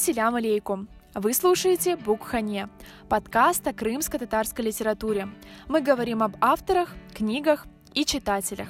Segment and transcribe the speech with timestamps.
[0.00, 0.88] Селям алейкум!
[1.12, 2.70] Вы слушаете Букхане,
[3.10, 5.28] подкаст о крымско-татарской литературе.
[5.68, 8.68] Мы говорим об авторах, книгах и читателях.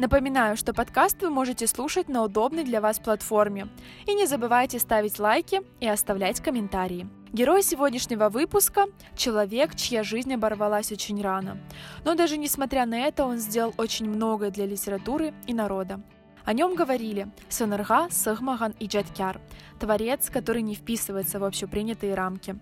[0.00, 3.68] Напоминаю, что подкаст вы можете слушать на удобной для вас платформе.
[4.06, 7.06] И не забывайте ставить лайки и оставлять комментарии.
[7.32, 11.58] Герой сегодняшнего выпуска– человек, чья жизнь оборвалась очень рано.
[12.04, 16.02] Но даже несмотря на это, он сделал очень многое для литературы и народа.
[16.44, 19.40] О нем говорили Сынырга, Сыгмаган и Джаткяр,
[19.80, 22.56] творец, который не вписывается в общепринятые рамки.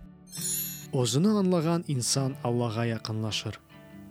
[0.93, 3.59] Өзүнө аңлаган инсан Аллага якынлашыр.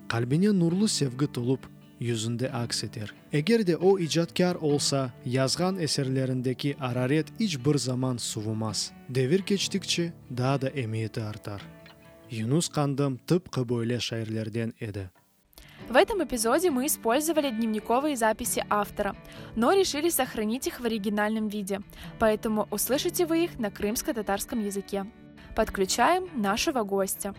[0.09, 1.67] Калбине нурлуу sevgi толуп,
[1.99, 3.13] yüzünde aks eder.
[3.31, 8.91] Eğer de o icadkar olsa yazgan eserlerindeki araret hiçbir zaman suvumaz.
[9.09, 11.61] Devir geçtikçe daha da emniyeti artar.
[12.31, 15.09] Yunus Kandым tıpkı böyle şairlerden edi.
[15.91, 19.13] В этом эпизоде мы использовали дневниковые записи автора,
[19.57, 21.81] но решили сохранить их в оригинальном виде,
[22.17, 25.05] поэтому услышите вы их на крымско-татарском языке.
[25.53, 27.35] Подключаем нашего гостя.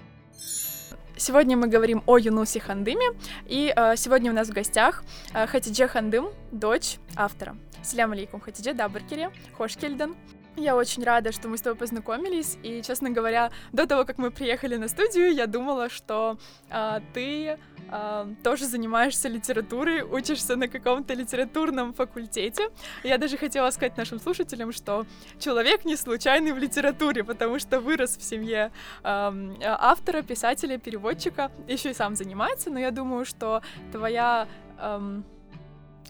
[1.17, 5.89] Сегодня мы говорим о Юнусе Хандыме, и э, сегодня у нас в гостях э, Хатидже
[5.89, 7.57] Хандым, дочь автора.
[7.83, 10.15] Салям алейкум, Хатидже Дабаркере, Хошкельден.
[10.57, 14.31] Я очень рада, что мы с тобой познакомились, и, честно говоря, до того, как мы
[14.31, 16.37] приехали на студию, я думала, что
[16.69, 17.59] э, ты
[17.91, 22.69] э, тоже занимаешься литературой, учишься на каком-то литературном факультете.
[23.03, 25.07] Я даже хотела сказать нашим слушателям, что
[25.39, 31.93] человек не случайный в литературе, потому что вырос в семье э, автора, писателя, переводчика, еще
[31.93, 34.47] и сам занимается, но я думаю, что твоя...
[34.79, 35.23] Э,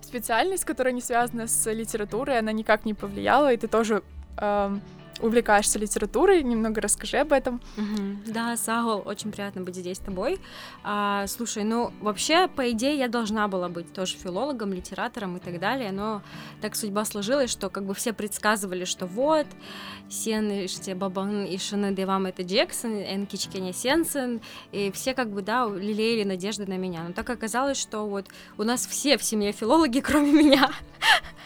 [0.03, 4.03] специальность, которая не связана с литературой, она никак не повлияла, и ты тоже
[4.37, 4.79] э,
[5.23, 7.61] увлекаешься литературой, немного расскажи об этом.
[8.27, 10.39] Да, Сагол, очень приятно быть здесь с тобой.
[10.83, 15.61] А, слушай, ну вообще, по идее, я должна была быть тоже филологом, литератором и так
[15.61, 16.23] далее, но
[16.61, 19.47] так судьба сложилась, что как бы все предсказывали, что вот,
[20.09, 21.59] сен иште бабан и
[21.95, 24.41] девам это Джексон, эн кичкене сенсен,
[24.73, 27.05] и все как бы, да, лелеяли надежды на меня.
[27.07, 28.27] Но так оказалось, что вот
[28.59, 30.71] у нас все в семье филологи, кроме меня.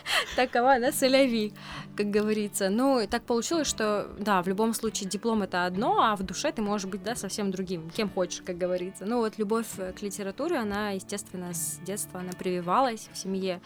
[0.36, 1.52] Такова, да, соляви,
[1.96, 2.68] как говорится.
[2.70, 6.62] Ну, так получилось, что, да, в любом случае диплом это одно, а в душе ты
[6.62, 9.04] можешь быть, да, совсем другим, кем хочешь, как говорится.
[9.04, 13.60] Ну, вот любовь к литературе, она, естественно, с детства, она прививалась в семье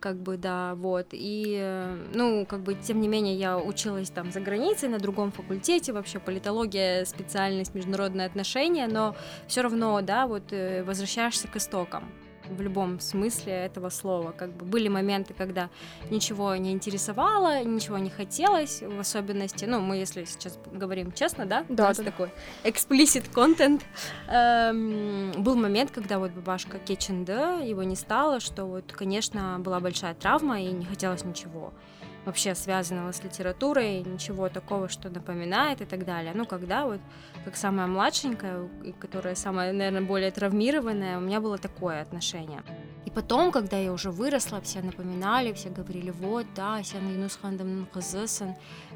[0.00, 4.38] как бы, да, вот, и, ну, как бы, тем не менее, я училась там за
[4.40, 9.16] границей, на другом факультете, вообще политология, специальность, международные отношения, но
[9.48, 12.04] все равно, да, вот, э, возвращаешься к истокам,
[12.48, 14.32] в любом смысле этого слова.
[14.32, 15.68] Как бы были моменты, когда
[16.10, 21.64] ничего не интересовало, ничего не хотелось, в особенности, ну, мы, если сейчас говорим честно, да,
[21.68, 22.04] да, у нас да.
[22.04, 22.30] такой
[22.64, 23.82] explicit content.
[24.28, 30.14] Эм, был момент, когда вот бабашка Кетченда, его не стало, что вот, конечно, была большая
[30.14, 31.72] травма и не хотелось ничего
[32.28, 36.32] вообще связанного с литературой, ничего такого, что напоминает и так далее.
[36.34, 37.00] Ну, когда вот,
[37.44, 38.68] как самая младшенькая,
[39.00, 42.62] которая самая, наверное, более травмированная, у меня было такое отношение.
[43.06, 47.88] И потом, когда я уже выросла, все напоминали, все говорили, вот, да, сен Юнус Хандам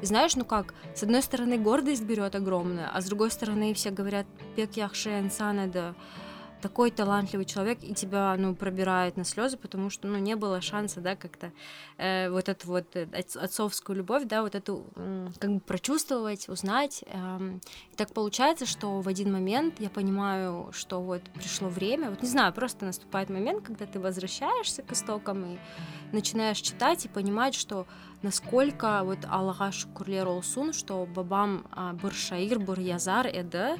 [0.01, 4.27] Знаешь, ну как, с одной стороны, гордость берет огромная, а с другой стороны, все говорят,
[4.55, 5.67] пек яхше инсана
[6.62, 11.00] такой талантливый человек, и тебя, ну, пробирает на слезы, потому что, ну, не было шанса,
[11.00, 11.52] да, как-то
[11.98, 17.04] э, вот эту вот э, отцовскую любовь, да, вот эту, э, как бы прочувствовать, узнать.
[17.06, 17.58] Э,
[17.92, 22.28] и так получается, что в один момент я понимаю, что вот пришло время, вот не
[22.28, 25.58] знаю, просто наступает момент, когда ты возвращаешься к истокам и
[26.12, 27.86] начинаешь читать и понимать, что
[28.22, 33.78] насколько вот Аллаха шукурлер олсун, что бабам а, бір шаир, бір язар эді,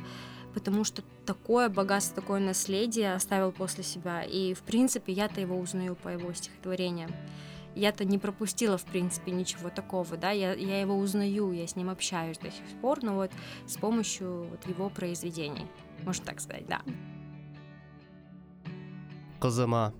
[0.54, 4.22] потому что такое богатство, такое наследие оставил после себя.
[4.22, 7.10] И, в принципе, я-то его узнаю по его стихотворениям.
[7.74, 11.90] Я-то не пропустила, в принципе, ничего такого, да, я, я его узнаю, я с ним
[11.90, 13.30] общаюсь до сих пор, но вот
[13.66, 15.66] с помощью вот его произведений,
[16.04, 16.80] можно так сказать, да.
[19.38, 19.92] Қызыма,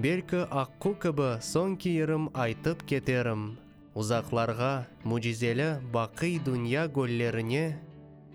[0.00, 3.58] белкі аққу кібі сон киірім айтып кетерім.
[3.94, 7.76] Ұзақларға мұжизелі бақи дүния гөллеріне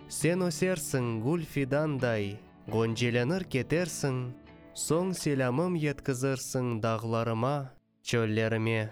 [0.09, 4.31] Сен өсерсің гүл фидандай, гонжеленір кетерсің,
[4.73, 7.71] соң селямым еткізірсің дағларыма,
[8.01, 8.89] чөллеріме.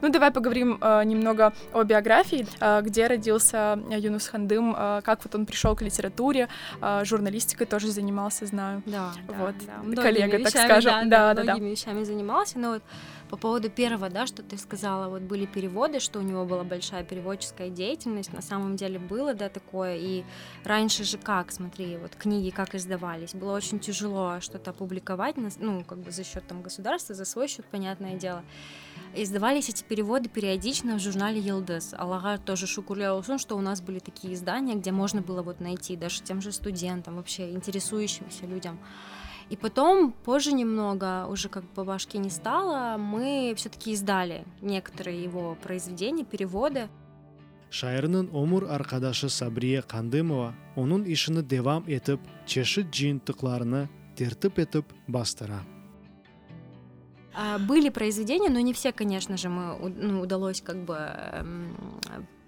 [0.00, 5.34] Ну, давай поговорим э, немного о биографии, э, где родился Юнус Хандым, э, как вот
[5.34, 6.48] он пришел к литературе,
[6.80, 8.82] э, журналистикой тоже занимался, знаю.
[8.86, 9.56] Да, вот.
[9.66, 11.10] да, Коллега, многими так вещами, скажем.
[11.10, 11.70] Да, Да, да, многими да.
[11.72, 12.82] вещами занимался, но вот
[13.33, 17.03] по поводу первого, да, что ты сказала, вот были переводы, что у него была большая
[17.03, 20.23] переводческая деятельность, на самом деле было, да, такое, и
[20.63, 25.97] раньше же как, смотри, вот книги как издавались, было очень тяжело что-то опубликовать, ну, как
[25.97, 28.43] бы за счет там государства, за свой счет, понятное дело.
[29.15, 31.95] Издавались эти переводы периодично в журнале Елдес.
[31.97, 36.21] Аллага тоже шукурля что у нас были такие издания, где можно было вот найти даже
[36.21, 38.77] тем же студентам, вообще интересующимся людям.
[39.50, 46.24] И потом, позже немного, уже как бабашки не стало, мы все-таки издали некоторые его произведения,
[46.24, 46.88] переводы.
[47.68, 55.60] Шайырның омур аркадашы Сабрия Кандымова оның ишini девам етіп, чешет жиынтықларыны тертіп етіп бастыра.
[57.34, 61.76] А, были произведения, но не все, конечно же, мы ну, удалось как бы эм,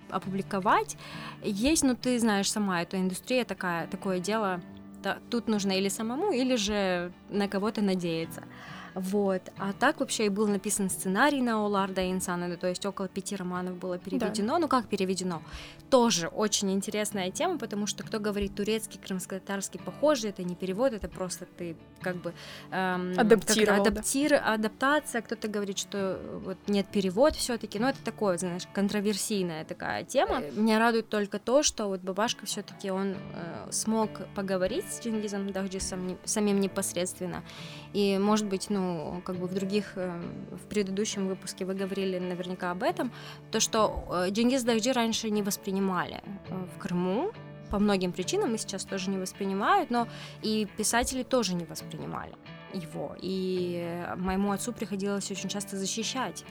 [0.09, 0.97] опубликовать.
[1.45, 4.63] Есть, ну ты знаешь сама, эта индустрия такая, такое дело
[5.30, 8.44] тут нужно или самому, или же на кого-то надеяться.
[8.96, 9.42] Вот.
[9.58, 13.76] А так вообще и был написан сценарий на Оларда Инсана, то есть около пяти романов
[13.76, 14.54] было переведено.
[14.54, 14.60] Да.
[14.60, 15.42] Ну как переведено?
[15.90, 21.10] Тоже очень интересная тема, потому что кто говорит турецкий, крымско-татарский похожий, это не перевод, это
[21.10, 22.34] просто ты как бы
[22.72, 24.54] эм, адаптировал, как адаптир, да.
[24.54, 25.22] адаптация.
[25.22, 30.40] Кто-то говорит, что вот нет перевод все-таки, но это такое, знаешь, контроверсийная такая тема.
[30.56, 36.18] Меня радует только то, что вот Бабашка все-таки он э, смог поговорить с Чингизом Дахджисом
[36.24, 37.44] самим непосредственно,
[37.96, 40.22] и может быть, ну как бы в других, э,
[40.52, 43.10] в предыдущем выпуске вы говорили наверняка об этом,
[43.52, 47.32] то, что э, Джингиз Дахджи раньше не воспринимали э, в Крыму,
[47.72, 50.10] по многим причинам и сейчас тоже не воспринимают, но
[50.42, 52.34] и писатели тоже не воспринимали
[52.74, 53.16] его.
[53.22, 56.44] И моему отцу приходилось очень часто защищать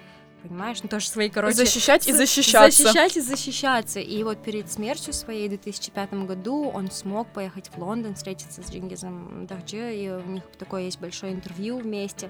[0.45, 0.83] понимаешь?
[0.83, 1.55] Ну, тоже свои, короче...
[1.55, 2.83] Защищать и защищаться.
[2.83, 4.01] Защищать и защищаться.
[4.01, 8.71] И вот перед смертью своей в 2005 году он смог поехать в Лондон, встретиться с
[8.71, 12.29] Джингизом Дахджи, и у них такое есть большое интервью вместе.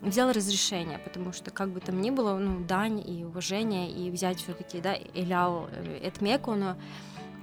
[0.00, 4.38] Взял разрешение, потому что как бы там ни было, ну, дань и уважение, и взять
[4.38, 5.68] все таки да, Элял
[6.02, 6.76] Этмеку, но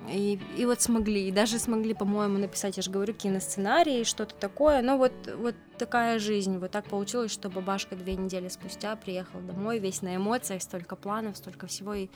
[0.09, 4.81] и, и вот смогли, и даже смогли, по-моему, написать, я же говорю, киносценарий, что-то такое.
[4.81, 6.57] Но вот, вот такая жизнь.
[6.57, 11.37] Вот так получилось, что бабашка две недели спустя приехал домой, весь на эмоциях, столько планов,
[11.37, 12.09] столько всего, и,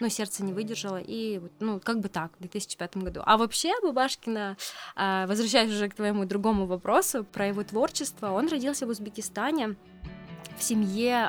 [0.00, 3.22] ну, сердце не выдержало, и, ну, как бы так, в 2005 году.
[3.24, 4.56] А вообще Бабашкина,
[4.96, 9.76] а, возвращаясь уже к твоему другому вопросу про его творчество, он родился в Узбекистане
[10.58, 11.26] в семье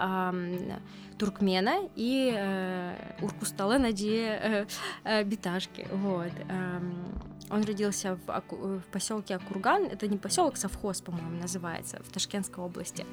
[1.22, 4.66] туркмена и э, Уркусталы Нади э,
[5.04, 5.88] э, Биташки.
[5.92, 6.32] Вот.
[6.50, 6.80] Э,
[7.52, 9.84] он родился в, в поселке Акурган.
[9.84, 13.06] Это не поселок, совхоз, по-моему, называется, в Ташкентской области.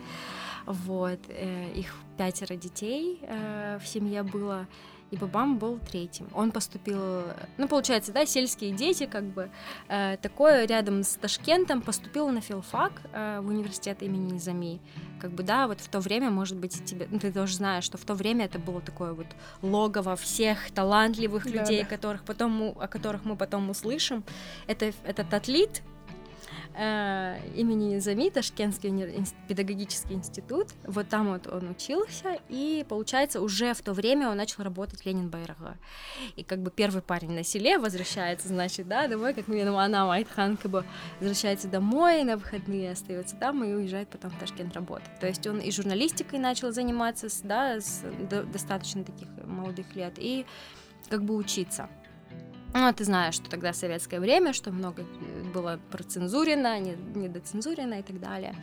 [0.64, 1.18] Вот.
[1.28, 4.66] Э, их пятеро детей э, в семье было
[5.10, 6.28] и Бабам был третьим.
[6.34, 7.24] Он поступил,
[7.56, 9.50] ну, получается, да, сельские дети, как бы,
[9.88, 14.80] э, такое рядом с Ташкентом, поступил на филфак э, в университет имени Низами.
[15.20, 17.98] Как бы, да, вот в то время, может быть, тебе, ну, ты тоже знаешь, что
[17.98, 19.26] в то время это было такое вот
[19.62, 21.88] логово всех талантливых да, людей, да.
[21.88, 24.24] которых потом, о которых мы потом услышим.
[24.66, 25.97] Это, этот атлет, э,
[26.74, 28.92] имени Зами, Ташкентский
[29.48, 30.68] педагогический институт.
[30.84, 35.28] Вот там вот он учился, и, получается, уже в то время он начал работать Ленин
[35.28, 35.76] Байрага.
[36.36, 40.56] И как бы первый парень на селе возвращается, значит, да, домой, как мне она Айтхан,
[40.56, 40.84] как бы
[41.20, 45.18] возвращается домой на выходные, остается там и уезжает потом в Ташкент работать.
[45.20, 48.02] То есть он и журналистикой начал заниматься, да, с
[48.52, 50.46] достаточно таких молодых лет, и
[51.08, 51.88] как бы учиться.
[52.74, 55.06] Ну, ты знаешь, что тогда советское время, что много
[55.48, 58.54] было процензурено, недоцензурено и так далее.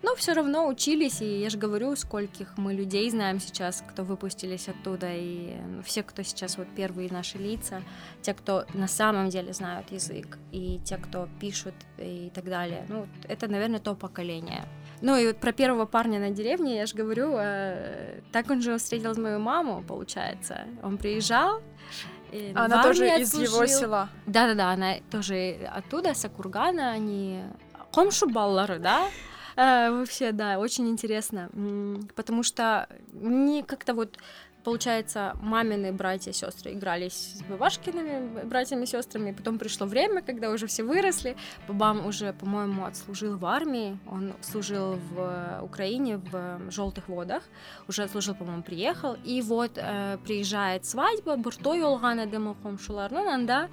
[0.00, 4.68] Но все равно учились, и я же говорю, скольких мы людей знаем сейчас, кто выпустились
[4.68, 7.82] оттуда, и все, кто сейчас вот первые наши лица,
[8.22, 12.86] те, кто на самом деле знают язык, и те, кто пишут и так далее.
[12.88, 14.64] Ну, это, наверное, то поколение.
[15.00, 18.78] Ну и вот про первого парня на деревне, я же говорю, э, так он же
[18.78, 20.66] встретил мою маму, получается.
[20.82, 21.60] Он приезжал,
[22.32, 24.08] и она тоже из его села.
[24.26, 27.42] Да-да-да, она тоже оттуда, с Акургана, они
[27.92, 29.06] комшу баллары, да?
[29.56, 31.50] Э, вообще, да, очень интересно,
[32.14, 34.18] потому что не как-то вот
[34.68, 39.32] получается, мамины братья и сестры игрались с Бабашкиными братьями и сестрами.
[39.32, 41.38] Потом пришло время, когда уже все выросли.
[41.66, 43.98] Бабам уже, по-моему, отслужил в армии.
[44.06, 47.44] Он служил в Украине в желтых водах.
[47.88, 49.16] Уже отслужил, по-моему, приехал.
[49.24, 53.70] И вот э, приезжает свадьба, Буртой Олгана Демохом Шуларнан, да,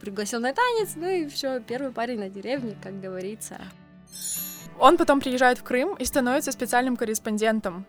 [0.00, 3.60] пригласил на танец, ну и все, первый парень на деревне, как говорится.
[4.78, 7.84] Он потом приезжает в Крым и становится специальным корреспондентом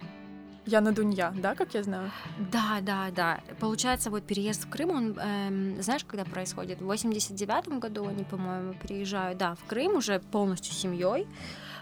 [0.65, 2.11] Яна Дунья, да, как я знаю?
[2.51, 3.41] Да, да, да.
[3.59, 6.81] Получается, вот переезд в Крым, он, эм, знаешь, когда происходит?
[6.81, 11.27] В 89 году они, по-моему, переезжают, да, в Крым уже полностью семьей.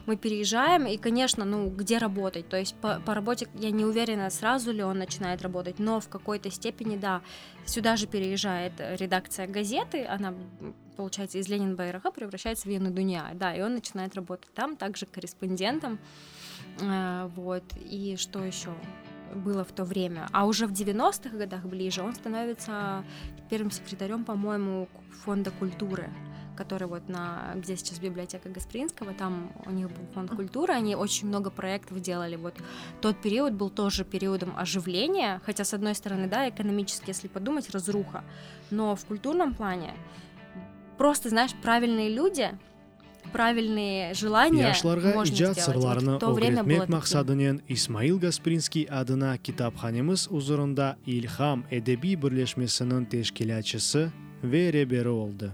[0.07, 2.49] Мы переезжаем, и, конечно, ну, где работать?
[2.49, 6.07] То есть по, по работе я не уверена, сразу ли он начинает работать, но в
[6.07, 7.21] какой-то степени, да,
[7.65, 10.33] сюда же переезжает редакция газеты, она
[10.97, 15.05] получается, из Ленин Байраха превращается в Яна Дуня, да, и он начинает работать там, также
[15.05, 15.97] корреспондентом,
[17.35, 18.73] вот, и что еще
[19.35, 20.27] было в то время.
[20.31, 23.03] А уже в 90-х годах ближе он становится
[23.49, 24.89] первым секретарем, по-моему,
[25.23, 26.09] фонда культуры
[26.61, 31.27] который вот на где сейчас библиотека Гаспринского, там у них был фонд культуры, они очень
[31.27, 32.35] много проектов делали.
[32.35, 32.53] Вот
[33.01, 38.23] тот период был тоже периодом оживления, хотя с одной стороны, да, экономически, если подумать, разруха,
[38.69, 39.95] но в культурном плане
[40.97, 42.51] просто, знаешь, правильные люди
[43.31, 46.19] правильные желания можно сделать.
[46.19, 54.11] то время было максатыннан Исмаил Гаспринский adına kitapxonamiz huzurunda İlham Edebi birleşmesinin teşkilatçısı
[54.43, 55.51] ve rehberi oldu.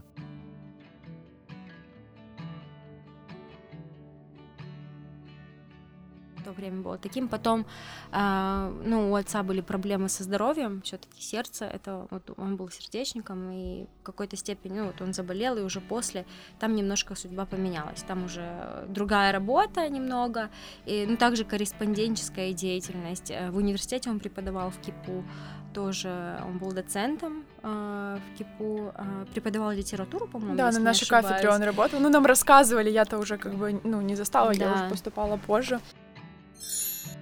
[6.57, 7.27] Время было таким.
[7.27, 7.65] Потом,
[8.11, 13.51] а, ну, у отца были проблемы со здоровьем, все-таки сердце, это вот он был сердечником,
[13.51, 16.25] и в какой-то степени, ну, вот он заболел, и уже после
[16.59, 18.03] там немножко судьба поменялась.
[18.03, 20.49] Там уже другая работа немного,
[20.85, 23.31] и, ну, также корреспондентская деятельность.
[23.31, 25.23] Э, В университете он преподавал в КИПУ,
[25.73, 31.35] тоже он был доцентом э, в КИПУ, э, преподавал литературу, по-моему, Да, на нашей кафедре
[31.37, 31.55] ошибаюсь.
[31.61, 31.99] он работал.
[31.99, 34.73] Ну, нам рассказывали, я-то уже как бы, ну, не застала, я Да.
[34.75, 35.79] уже поступала позже.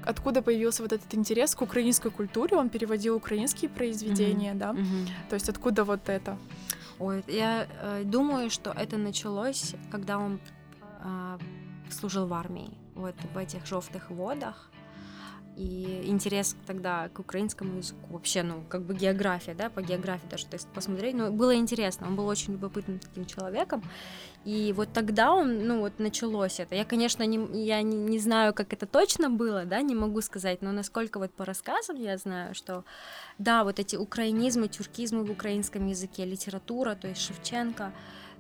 [0.04, 2.58] Откуда появился вот этот интерес к украинской культуре?
[2.58, 4.74] Он переводил украинские произведения, да?
[4.74, 5.08] Мгм.
[5.30, 6.38] То есть откуда вот это?
[7.00, 10.40] Ой, я э, думаю, что это началось, когда он
[11.02, 11.38] а,
[11.90, 14.72] служил в армии, вот в этих желтых водах.
[15.56, 20.46] И интерес тогда к украинскому языку, вообще, ну, как бы география, да, по географии даже,
[20.48, 23.82] то есть посмотреть, ну, было интересно, он был очень любопытным таким человеком,
[24.44, 26.76] и вот тогда он, ну, вот началось это.
[26.76, 30.62] Я, конечно, не, я не, не знаю, как это точно было, да, не могу сказать,
[30.62, 32.84] но насколько вот по рассказам я знаю, что,
[33.38, 37.94] да, вот эти украинизмы, тюркизмы в украинском языке, литература, то есть Шевченко,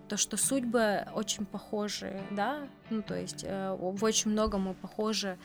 [0.07, 5.37] то, что судьбы очень похожи, да, ну, то есть э, в очень многом мы похожи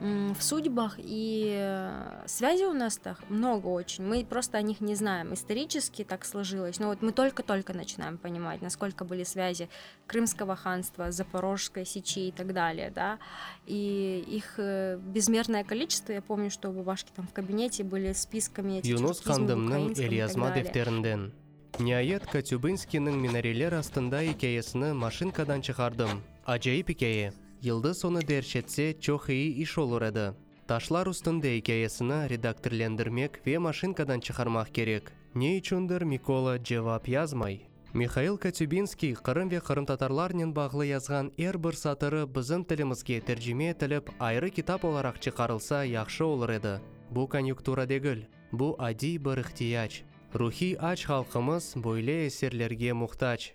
[0.00, 4.94] в судьбах, и э, связи у нас так много очень, мы просто о них не
[4.94, 9.68] знаем, исторически так сложилось, но вот мы только-только начинаем понимать, насколько были связи
[10.06, 13.18] Крымского ханства, Запорожской сечи и так далее, да,
[13.66, 18.78] и их э, безмерное количество, я помню, что у бабашки там в кабинете были списками
[18.78, 20.62] эти юнус хандымның далее.
[20.62, 21.32] дефтерінден
[21.78, 27.32] ниаят катюбинскийның минарелер астында хикаясыны машинкадан чыгардым ажайып хикая
[27.62, 30.34] Йылды соны дәршетсе, дәрчетсе иш олыр урады.
[30.66, 35.12] Ташлар үстінде хикаясына редакторлендірмек ве машинкадан чыгармак керек.
[35.34, 37.68] Не үчіндір Микола жевап язмай.
[37.94, 44.10] Михаил Катюбинский қырым ве Кырым татарларнен бағылы язған әр бір сатыры биздин тілімізге тәржіме тіліп,
[44.18, 46.74] айры китап оларақ чыгарылса яқшы олыр еді.
[47.08, 50.02] Бұ конъюнктура дегіл, бұ ади бір ұқтияч.
[50.34, 53.54] Рухи ач халкымыз бойле эсерлерге муктаж.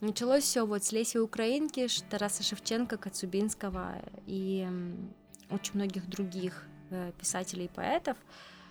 [0.00, 4.68] Началось все вот с Леси Украинки, Тараса Шевченко, Коцубинского и
[5.50, 8.16] очень многих других э, писателей и поэтов.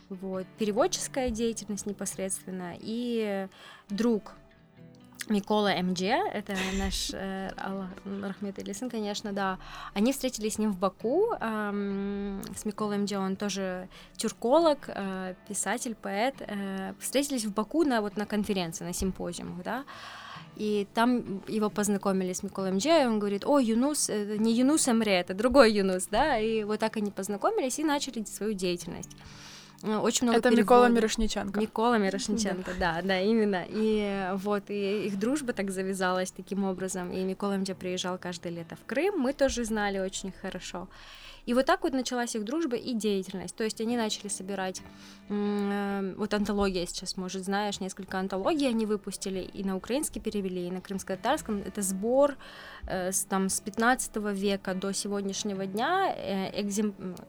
[0.09, 0.45] Вот.
[0.57, 2.75] Переводческая деятельность непосредственно.
[2.79, 3.47] И
[3.89, 4.35] друг
[5.27, 9.59] Микола МД, это наш э, Аллах Рахмет Илисын, конечно, да.
[9.93, 11.33] Они встретились с ним в Баку.
[11.41, 16.35] эм, с Миколой МД он тоже тюрколог, э, писатель, поэт.
[16.39, 19.83] э, встретились в Баку на, вот, на конференции, на симпозиумах, да.
[20.57, 24.87] И там его познакомили с Миколой МД, и он говорит, о, Юнус, это не Юнус
[24.87, 29.11] Эмре, это другой Юнус, да, и вот так они познакомились и начали свою деятельность.
[29.83, 30.95] Э, Очень много Это Микола переводов.
[30.95, 31.59] Мирошниченко.
[31.59, 33.65] Микола Мирошниченко, да, да, именно.
[33.69, 37.11] И э, вот, и их дружба так завязалась таким образом.
[37.11, 40.87] И Микола МД приезжал каждое лето в Крым, мы тоже знали очень хорошо.
[41.47, 43.55] И вот так вот началась их дружба и деятельность.
[43.55, 44.81] То есть они начали собирать,
[45.29, 50.71] э, вот антология сейчас, может, знаешь, несколько антологий они выпустили, и на украинский перевели, и
[50.71, 51.63] на крымско-татарском.
[51.65, 52.35] Это сбор
[52.87, 56.61] э, с, там, с 15 века до сегодняшнего дня э,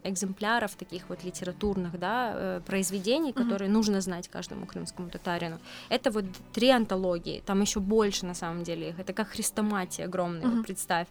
[0.02, 5.60] экземпляров таких вот литературных да, произведений, которые нужно знать каждому крымскому татарину.
[5.90, 8.98] Это вот три антологии, там еще больше на самом деле их.
[8.98, 10.64] Это как хрестоматия огромная, вот Мгм.
[10.64, 11.06] представь.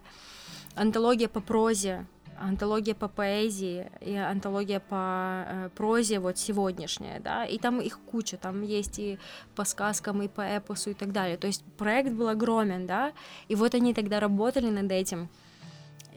[0.76, 2.06] Антология по прозе,
[2.40, 8.38] антология по поэзии и антология по э, прозе вот сегодняшняя, да, и там их куча,
[8.38, 9.20] там есть и
[9.56, 11.38] по сказкам, и по эпосу и так далее.
[11.38, 13.14] То есть проект был огромен, да,
[13.48, 15.30] и вот они тогда работали над этим.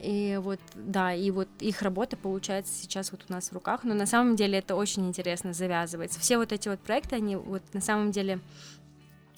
[0.01, 3.93] И вот, да, и вот их работа получается сейчас вот у нас в руках, но
[3.93, 6.19] на самом деле это очень интересно завязывается.
[6.19, 8.39] Все вот эти вот проекты, они вот на самом деле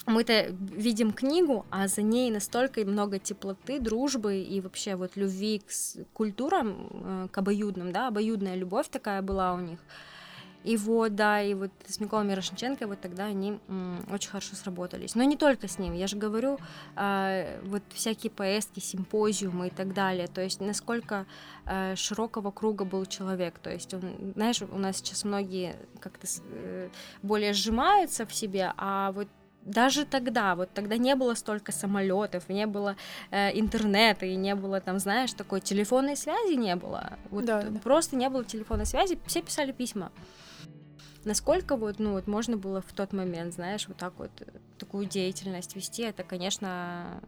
[0.05, 5.72] мы-то видим книгу, а за ней настолько много теплоты, дружбы и вообще вот любви к
[6.13, 9.79] культурам, э, к обоюдным, да, обоюдная любовь такая была у них.
[10.63, 13.60] И вот, да, и вот с Миколой Мирошниченко вот тогда они
[14.10, 15.13] очень хорошо сработались.
[15.13, 16.57] Но не только с ним, я же говорю,
[16.95, 20.27] э, вот всякие поездки, симпозиумы и так далее.
[20.27, 21.25] То есть насколько
[21.65, 23.60] э, широкого круга был человек.
[23.60, 26.89] То есть, он, знаешь, у нас сейчас многие как-то э,
[27.22, 29.27] более сжимаются в себе, а вот
[29.65, 32.96] даже тогда, вот тогда не было столько самолетов, не было
[33.32, 37.17] э, интернета, и не было там, знаешь, такой телефонной связи не было.
[37.29, 37.79] Вот Да, да.
[37.79, 40.12] просто не было телефонной связи, все писали письма.
[41.25, 44.46] Насколько вот, ну, вот можно было в тот момент, знаешь, вот так вот э,
[44.77, 47.22] такую деятельность вести, это, конечно,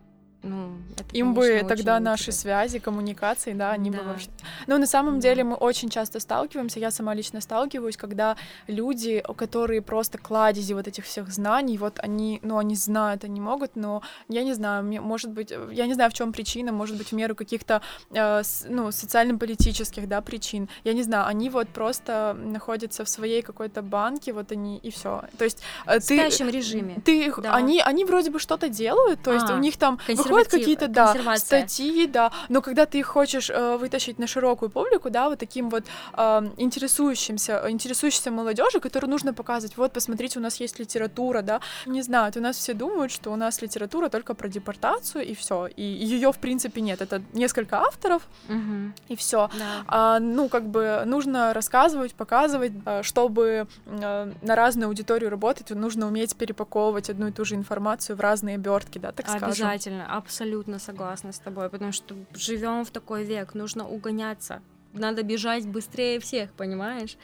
[0.45, 2.41] ну, это, Им бы конечно, тогда очень наши интересно.
[2.41, 4.03] связи, коммуникации, да, они бы Да.
[4.03, 4.29] вообще...
[4.67, 5.21] Ну, на самом Да.
[5.21, 8.35] деле мы очень часто сталкиваемся, я сама лично сталкиваюсь, когда
[8.67, 13.75] люди, которые просто кладези вот этих всех знаний, вот они, ну, они знают, они могут,
[13.75, 17.07] но я не знаю, мне, может быть, я не знаю, в чем причина, может быть,
[17.11, 20.69] в меру каких-то, э, с- ну, социально-политических, да, причин.
[20.83, 25.23] Я не знаю, они вот просто находятся в своей какой-то банке, вот они, и все.
[25.37, 26.17] То есть э, В ты...
[26.17, 26.97] спящем режиме.
[27.05, 27.53] Ты Да.
[27.55, 29.97] они, они вроде бы что-то делают, то есть А, у них там
[30.43, 35.09] выходят какие-то, да, статьи, да, но когда ты их хочешь э, вытащить на широкую публику,
[35.09, 40.59] да, вот таким вот э, интересующимся, интересующейся молодежи, которую нужно показывать, вот, посмотрите, у нас
[40.59, 44.47] есть литература, да, не знаю, у нас все думают, что у нас литература только про
[44.47, 48.93] депортацию, и все, и ее, в принципе, нет, это несколько авторов, Мгм.
[49.07, 49.49] и все.
[49.57, 49.83] Да.
[49.87, 56.07] А, ну, как бы нужно рассказывать, показывать, а, чтобы э, на разную аудиторию работать, нужно
[56.07, 59.47] уметь перепаковывать одну и ту же информацию в разные обертки, да, так скажем.
[59.47, 64.61] Обязательно, абсолютно согласна с тобой, потому что живем в такой век, нужно угоняться,
[64.93, 67.17] надо бежать быстрее всех, понимаешь?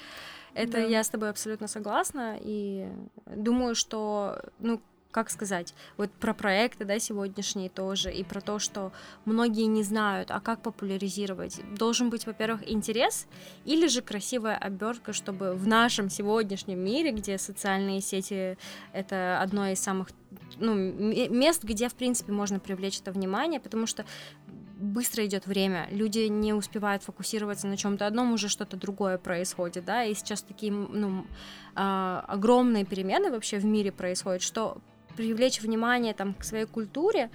[0.53, 0.79] Это Да.
[0.79, 2.87] я с тобой абсолютно согласна, и
[3.25, 4.81] думаю, что, ну,
[5.11, 8.91] как сказать, вот про проекты, да, сегодняшние тоже, и про то, что
[9.25, 11.61] многие не знают, а как популяризировать.
[11.77, 13.27] Должен быть, во-первых, интерес,
[13.65, 18.57] или же красивая обертка, чтобы в нашем сегодняшнем мире, где социальные сети—
[18.93, 20.09] это одно из самых
[20.57, 24.05] ну, мест, где, в принципе, можно привлечь это внимание, потому что
[24.81, 30.03] быстро идет время, люди не успевают фокусироваться на чем-то одном, уже что-то другое происходит, да,
[30.03, 31.25] и сейчас такие, ну,
[31.75, 34.81] а, огромные перемены вообще в мире происходят, что
[35.15, 37.29] привлечь внимание там к своей культуре,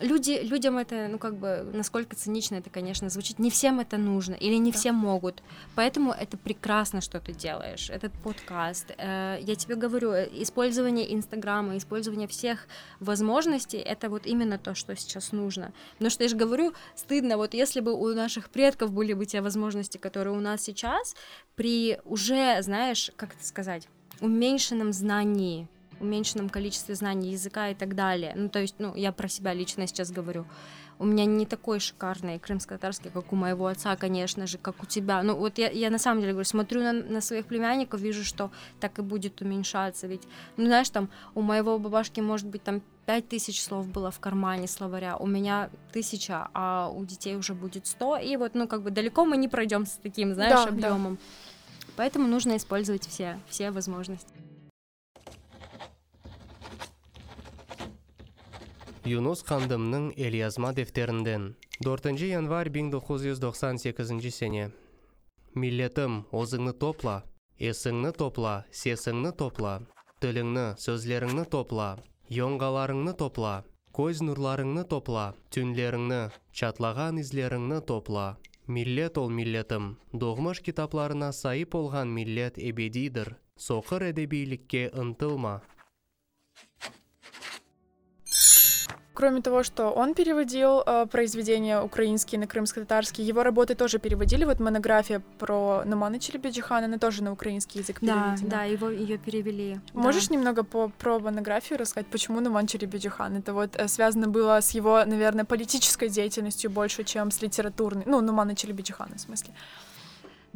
[0.00, 4.34] люди, людям это, ну, как бы, насколько цинично это, конечно, звучит, не всем это нужно,
[4.34, 4.78] или не Да.
[4.78, 5.42] все могут,
[5.74, 11.76] поэтому это прекрасно, что ты делаешь, этот подкаст, Э, я тебе говорю, э, использование Инстаграма,
[11.76, 12.66] использование всех
[13.00, 17.54] возможностей, это вот именно то, что сейчас нужно, потому что я же говорю, стыдно, вот
[17.54, 21.16] если бы у наших предков были бы те возможности, которые у нас сейчас,
[21.54, 23.88] при уже, знаешь, как это сказать,
[24.20, 25.68] уменьшенном знании,
[26.00, 28.32] уменьшенном количестве знаний языка и так далее.
[28.36, 30.46] Ну, то есть, ну, я про себя лично сейчас говорю.
[30.98, 35.22] У меня не такой шикарный крымско-татарский, как у моего отца, конечно же, как у тебя.
[35.22, 38.50] Ну, вот я, я на самом деле говорю, смотрю на, на своих племянников, вижу, что
[38.80, 40.06] так и будет уменьшаться.
[40.06, 40.22] Ведь,
[40.56, 44.66] ну, знаешь, там, у моего бабашки, может быть, там пять тысяч слов было в кармане
[44.66, 48.16] словаря, у меня тысяча, а у детей уже будет сто.
[48.16, 50.70] И вот, ну, как бы далеко мы не пройдем с таким, знаешь, Да, да.
[50.70, 51.18] объемом.
[51.96, 54.32] Поэтому нужно использовать все, все возможности.
[59.06, 61.44] Юнус хандымның Элиязма дефтерінден
[61.86, 64.64] 4 январь 1998 сене
[65.54, 67.20] Миллетім, озыңны топла,
[67.62, 69.76] есіңні топла, сесіңні топла,
[70.18, 71.86] тіліңні, сөзлеріңні топла,
[72.34, 73.54] йоңғаларыңны топла,
[73.94, 78.26] көз нұрларыңны топла, түнлеріңні, чатлаған излеріңні топла.
[78.66, 83.36] Миллет ол миллетім, доғмыш китапларына сайып болған миллет эбедидір.
[83.54, 85.60] Соқыр әдебийлікке ынтылма.
[89.16, 94.44] Кроме того, что он переводил э, произведения украинские на крымско-татарский, его работы тоже переводили.
[94.44, 98.50] Вот монография про Нумана Челебеджихан, она тоже на украинский язык Да, переведена.
[98.50, 99.80] да, его ее перевели.
[99.94, 100.00] да.
[100.00, 103.36] Можешь немного по, про монографию рассказать, почему Нуман Челебеджихан?
[103.36, 108.02] Это вот э, связано было с его, наверное, политической деятельностью больше, чем с литературной.
[108.04, 109.54] Ну, Нумана Челебеджихана, в смысле.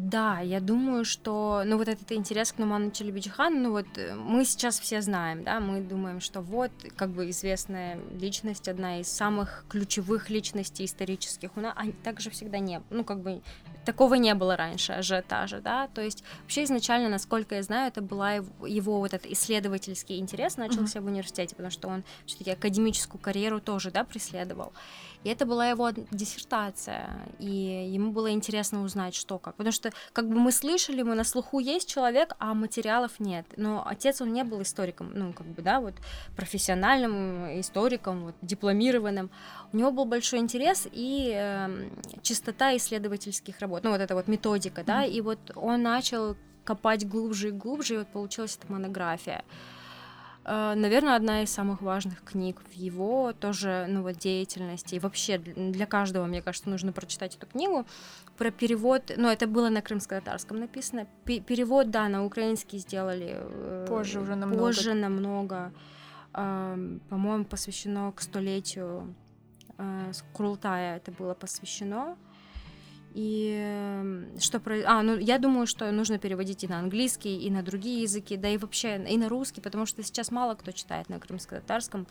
[0.02, 4.46] Да, я думаю, что, ну, вот этот интерес к Нуману Челебиджихану, ну, вот э, мы
[4.46, 9.66] сейчас все знаем, да, мы думаем, что вот, как бы известная личность, одна из самых
[9.68, 13.42] ключевых личностей исторических, у нас, а также всегда не, ну, как бы,
[13.84, 18.32] такого не было раньше, ажиотажа, да, то есть вообще изначально, насколько я знаю, это была
[18.32, 21.02] его, его вот этот исследовательский интерес начался mm-hmm.
[21.02, 24.72] в университете, потому что он все-таки академическую карьеру тоже, да, преследовал.
[25.24, 29.54] И это была его диссертация, и ему было интересно узнать, что как.
[29.56, 33.46] Потому что, как бы мы слышали, мы на слуху есть человек, а материалов нет.
[33.56, 35.94] Но отец, он не был историком, ну, как бы, да, вот
[36.36, 39.30] профессиональным историком, вот, дипломированным.
[39.72, 41.90] У него был большой интерес и э,
[42.22, 45.10] чистота исследовательских работ, ну, вот эта вот методика, да, mm-hmm.
[45.10, 49.44] и вот он начал копать глубже и глубже, и вот получилась эта монография.
[50.44, 54.94] Э, наверное, одна из самых важных книг в его тоже ну, вот, деятельности.
[54.94, 57.86] И вообще для каждого, мне кажется, нужно прочитать эту книгу.
[58.36, 61.06] Про перевод, ну, это было на крымско-татарском написано.
[61.24, 63.36] перевод, да, на украинский сделали.
[63.38, 64.60] Э, позже уже намного.
[64.60, 65.72] Позже намного.
[66.32, 69.14] По-моему, посвящено к столетию
[69.78, 72.16] э, Курултая это было посвящено.
[73.12, 74.82] И что про...
[74.86, 78.48] А, ну, я думаю, что нужно переводить и на английский, и на другие языки, да
[78.48, 82.06] и вообще и на русский, потому что сейчас мало кто читает на крымско-татарском.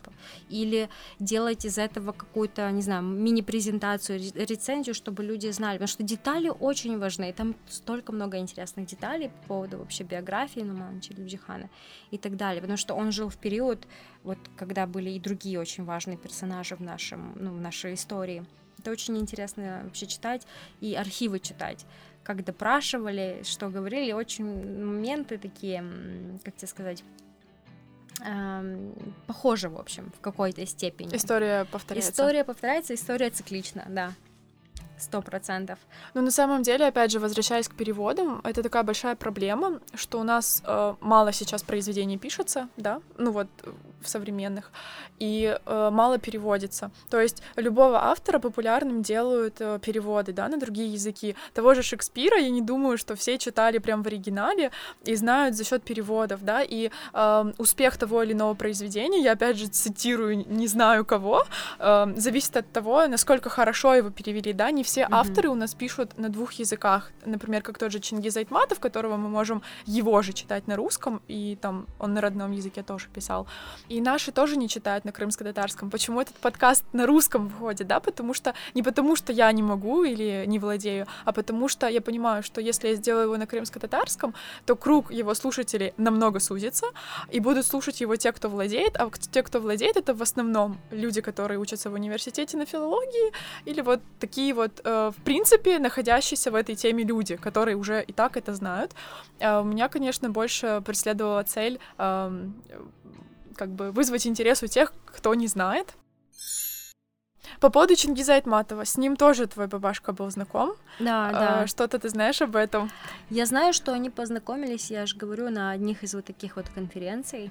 [0.50, 6.48] Или делать из этого какую-то, не знаю, мини-презентацию, рецензию, чтобы люди знали, потому что детали
[6.48, 7.32] очень важны.
[7.32, 11.70] Там столько много интересных деталей по поводу вообще биографии Нумана Челюбджихана
[12.10, 13.86] и так далее, потому что он жил в период,
[14.22, 18.44] вот, когда были и другие очень важные персонажи в, нашем, ну, в нашей истории.
[18.80, 20.46] Это очень интересно вообще читать
[20.80, 21.84] и архивы читать.
[22.22, 25.84] Как допрашивали, что говорили, очень моменты такие,
[26.42, 27.04] как тебе сказать,
[28.24, 28.94] эм,
[29.26, 31.14] похожи, в общем, в какой-то степени.
[31.14, 32.10] История повторяется.
[32.10, 34.14] История повторяется, история циклична, да
[35.02, 35.78] сто процентов.
[36.14, 40.22] Но на самом деле, опять же, возвращаясь к переводам, это такая большая проблема, что у
[40.24, 43.48] нас э, мало сейчас произведений пишется, да, ну вот
[44.00, 44.70] в современных,
[45.18, 46.90] и э, мало переводится.
[47.10, 51.36] То есть любого автора популярным делают э, переводы, да, на другие языки.
[51.54, 54.70] Того же Шекспира, я не думаю, что все читали прям в оригинале
[55.04, 59.56] и знают за счет переводов, да, и э, успех того или иного произведения, я опять
[59.56, 61.44] же цитирую, не знаю кого,
[61.78, 65.08] э, зависит от того, насколько хорошо его перевели, да, не все mm-hmm.
[65.10, 69.28] авторы у нас пишут на двух языках, например, как тот же Чингиз Айтматов, которого мы
[69.28, 73.46] можем его же читать на русском, и там он на родном языке тоже писал.
[73.90, 75.90] И наши тоже не читают на крымско-татарском.
[75.90, 77.98] Почему этот подкаст на русском выходит, да?
[77.98, 82.00] Потому что не потому что я не могу или не владею, а потому что я
[82.00, 84.32] понимаю, что если я сделаю его на крымско-татарском,
[84.64, 86.86] то круг его слушателей намного сузится,
[87.32, 91.20] и будут слушать его те, кто владеет, а те, кто владеет, это в основном люди,
[91.20, 93.32] которые учатся в университете на филологии,
[93.64, 98.12] или вот такие вот э, в принципе, находящиеся в этой теме люди, которые уже и
[98.12, 98.92] так это знают.
[99.40, 102.48] Э, у меня, конечно, больше преследовала цель э,
[103.60, 105.94] как бы вызвать интерес у тех, кто не знает.
[107.60, 110.72] По поводу Чингиза Айтматова, с ним тоже твой бабашка был знаком.
[110.98, 111.66] Да, да.
[111.66, 112.90] Что-то ты знаешь об этом?
[113.28, 117.50] Я знаю, что они познакомились, я же говорю, на одних из вот таких вот конференций.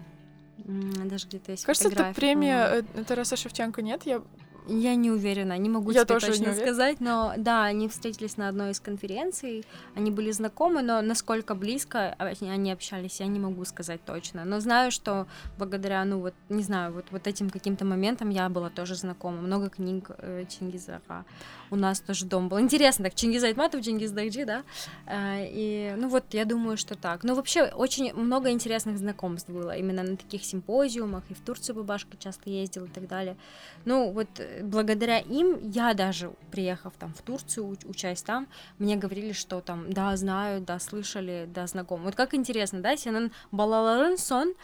[0.58, 4.02] Даже где-то есть Кажется, это премия э, Тараса Шевченко, нет?
[4.06, 4.24] Я
[4.70, 8.72] я не уверена, не могу я тебе точно сказать, но да, они встретились на одной
[8.72, 14.46] из конференций, они были знакомы, но насколько близко они общались, я не могу сказать точно.
[14.46, 15.28] Но знаю, что
[15.58, 19.42] благодаря, ну вот, не знаю, вот, вот этим каким-то моментам я была тоже знакома.
[19.42, 21.26] Много книг э, Чингизаха
[21.72, 22.60] у нас тоже дом был.
[22.60, 24.64] Интересно, так, Чингиз Айтматов, Чингиз Дайджи, да?
[25.06, 27.24] Э, и, ну вот, я думаю, что так.
[27.24, 32.18] Ну, вообще, очень много интересных знакомств было именно на таких симпозиумах, и в Турцию бабашка
[32.18, 33.38] часто ездила и так далее.
[33.86, 34.28] Ну, вот,
[34.63, 38.47] благодаря им я даже, приехав там в Турцию, учась там,
[38.79, 42.05] мне говорили, что там, да, знают, да, слышали, да, знакомы.
[42.05, 44.55] Вот как интересно, да, сенен балаларын сон,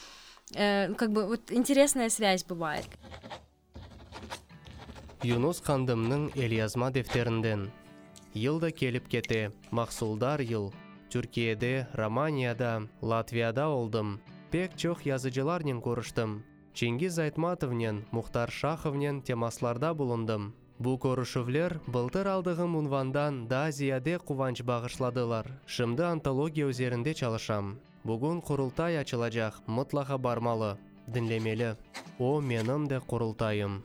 [0.54, 2.86] э, как бы вот интересная связь бывает.
[5.22, 7.66] юнус хандымның элязма дефтерінден
[8.32, 10.70] Йылда келіп кете мақсулдар йыл
[11.12, 14.14] түркияде романияда латвияда олдым
[14.50, 16.38] пек чоқ язычыларнен көріштім
[16.75, 20.49] Чингиз Айтматовнен, Мухтар Шаховнен темасларда болындым.
[20.75, 25.47] Бұл көрүшүвлер былтыр алдығым ұнвандан да зияде кубанч багышладылар.
[25.71, 27.77] Шымды антология өзерінде чалышам.
[28.03, 30.75] Бүгін құрылтай ачылажақ, мұтлаға бармалы,
[31.07, 31.77] динлемели.
[32.19, 33.79] О менім де құрылтайым.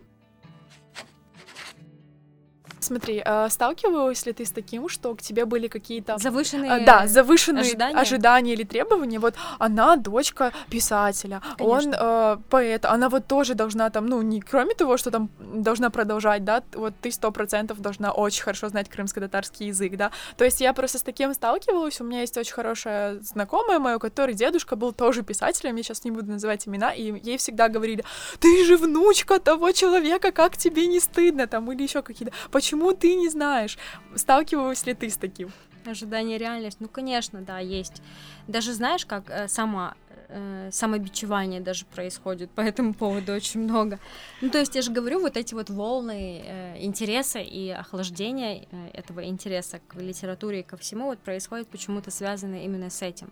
[2.90, 6.18] Смотри, а, сталкивалась ли ты с таким, что к тебе были какие-то...
[6.18, 7.96] Завышенные а, Да, завышенные ожидания?
[7.96, 9.18] ожидания или требования.
[9.18, 12.38] Вот она дочка писателя, он Конечно.
[12.40, 16.44] э, поэт, она вот тоже должна там, ну, не кроме того, что там должна продолжать,
[16.44, 20.10] да, вот ты сто процентов должна очень хорошо знать крымско-татарский язык, да.
[20.36, 24.00] То есть я просто с таким сталкивалась, у меня есть очень хорошая знакомая моя, у
[24.00, 28.04] которой дедушка был тоже писателем, я сейчас не буду называть имена, и ей всегда говорили,
[28.40, 33.14] ты же внучка того человека, как тебе не стыдно, там, или еще какие-то, почему ты
[33.14, 33.78] не знаешь?
[34.14, 35.50] Сталкивалась ли ты с таким?
[35.86, 36.78] Ожидание реальность.
[36.80, 38.02] Ну, конечно, да, есть.
[38.48, 39.94] Даже знаешь, как э, само,
[40.28, 43.98] э, самобичевание даже происходит по этому поводу очень много.
[44.40, 48.90] Ну, то есть я же говорю, вот эти вот волны э, интереса и охлаждения э,
[48.92, 53.30] этого интереса к литературе и ко всему вот происходит почему-то связано именно с этим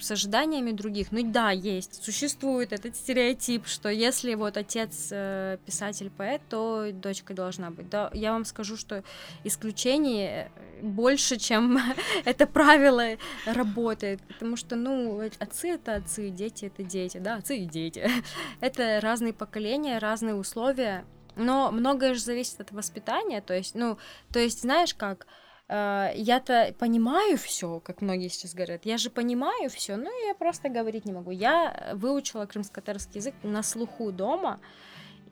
[0.00, 1.12] с ожиданиями других.
[1.12, 2.02] Ну да, есть.
[2.02, 7.88] Существует этот стереотип, что если вот отец э, писатель-поэт, то дочка должна быть.
[7.88, 9.02] Да, я вам скажу, что
[9.44, 10.48] исключений э,
[10.82, 11.78] больше, чем
[12.24, 13.04] это правило
[13.46, 14.20] работает.
[14.22, 18.08] Потому что, ну, отцы это отцы, дети это дети, да, отцы и дети.
[18.60, 21.04] это разные поколения, разные условия.
[21.36, 23.40] Но многое же зависит от воспитания.
[23.40, 23.98] То есть, ну,
[24.32, 25.39] то есть, знаешь как, э,
[25.70, 28.84] я-то понимаю все, как многие сейчас говорят.
[28.84, 31.30] Я же понимаю все, но я просто говорить не могу.
[31.30, 34.60] Я выучила крымско-татарский язык на слуху дома,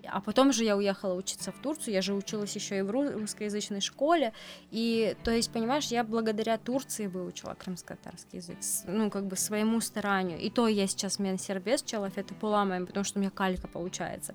[0.07, 3.13] а потом же я уехала учиться в Турцию, я же училась еще и в ру-
[3.13, 4.33] русскоязычной школе,
[4.71, 10.39] и, то есть, понимаешь, я благодаря Турции выучила крымско-татарский язык, ну, как бы своему старанию,
[10.39, 14.35] и то я сейчас мен сербез челафеты поламаем, потому что у меня калька получается,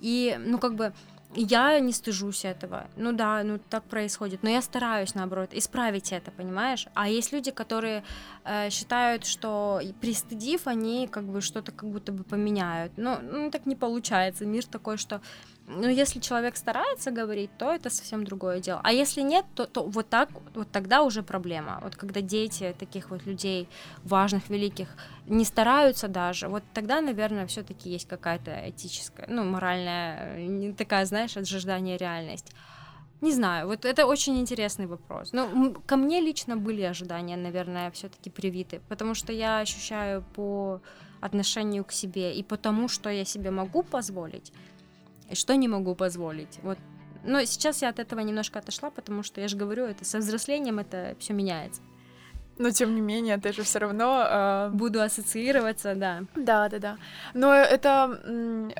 [0.00, 0.92] и, ну, как бы,
[1.34, 2.86] я не стыжусь этого.
[2.96, 4.42] Ну да, ну так происходит.
[4.42, 6.86] Но я стараюсь, наоборот, исправить это, понимаешь?
[6.94, 8.02] А есть люди, которые
[8.44, 12.92] э, считают, что пристыдив, они как бы что-то как будто бы поменяют.
[12.96, 14.46] Но ну, так не получается.
[14.46, 15.20] Мир такой, что
[15.68, 18.80] ну, если человек старается говорить, то это совсем другое дело.
[18.84, 21.78] А если нет, то, то вот так, вот тогда уже проблема.
[21.82, 23.68] Вот когда дети таких вот людей
[24.04, 24.88] важных, великих
[25.26, 31.36] не стараются даже, вот тогда, наверное, все-таки есть какая-то этическая, ну, моральная, не такая, знаешь,
[31.36, 32.52] отжиждание реальность.
[33.20, 35.32] Не знаю, вот это очень интересный вопрос.
[35.32, 40.80] Ну, ко мне лично были ожидания, наверное, все-таки привиты, потому что я ощущаю по
[41.20, 44.52] отношению к себе и потому, что я себе могу позволить,
[45.28, 46.58] и что не могу позволить.
[46.62, 46.78] Вот.
[47.24, 50.78] Но сейчас я от этого немножко отошла, потому что я же говорю, это со взрослением
[50.78, 51.82] это все меняется.
[52.58, 54.24] Но тем не менее, ты же все равно...
[54.28, 56.22] э, Буду ассоциироваться, да.
[56.36, 56.96] Да, да, да.
[57.34, 58.20] Но это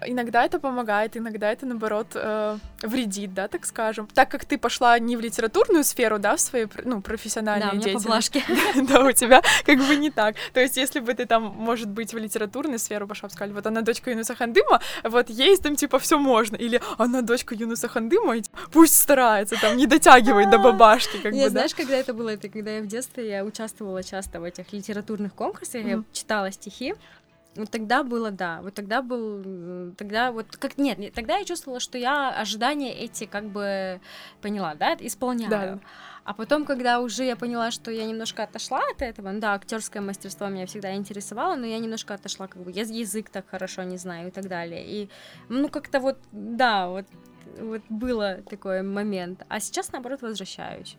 [0.07, 4.09] иногда это помогает, иногда это наоборот э, вредит, да, так скажем.
[4.15, 8.45] Так как ты пошла не в литературную сферу, да, в своей ну, профессиональной Да, деятельности.
[8.89, 10.37] Да, у тебя как бы не так.
[10.53, 13.67] То есть, если бы ты там, может быть, в литературную сферу пошла, бы сказали, вот
[13.67, 16.57] она дочка Юнуса Хандыма, вот ей там типа все можно.
[16.57, 18.35] Или она дочка Юнуса Хандыма,
[18.73, 22.31] пусть старается, там, не дотягивает до бабашки, как бы, знаешь, когда это было?
[22.31, 23.68] Это когда я в детстве я участвовала
[24.03, 26.07] часто в этих литературных конкурсах, я Мгм.
[26.13, 26.95] читала стихи.
[27.57, 31.81] Вот тогда было, да, вот тогда был, тогда вот, как, нет, нет, тогда я чувствовала,
[31.81, 34.01] что я ожидания эти как бы
[34.43, 35.51] поняла, да, исполняю.
[35.51, 35.81] Да.
[36.25, 40.03] А потом, когда уже я поняла, что я немножко отошла от этого, ну да, актерское
[40.03, 43.97] мастерство меня всегда интересовало, но я немножко отошла, как бы, я язык так хорошо не
[43.97, 44.85] знаю и так далее.
[44.87, 45.09] И,
[45.49, 47.07] ну, как-то вот, да, вот,
[47.59, 49.43] вот было такой момент.
[49.49, 50.97] А сейчас, наоборот, возвращаюсь.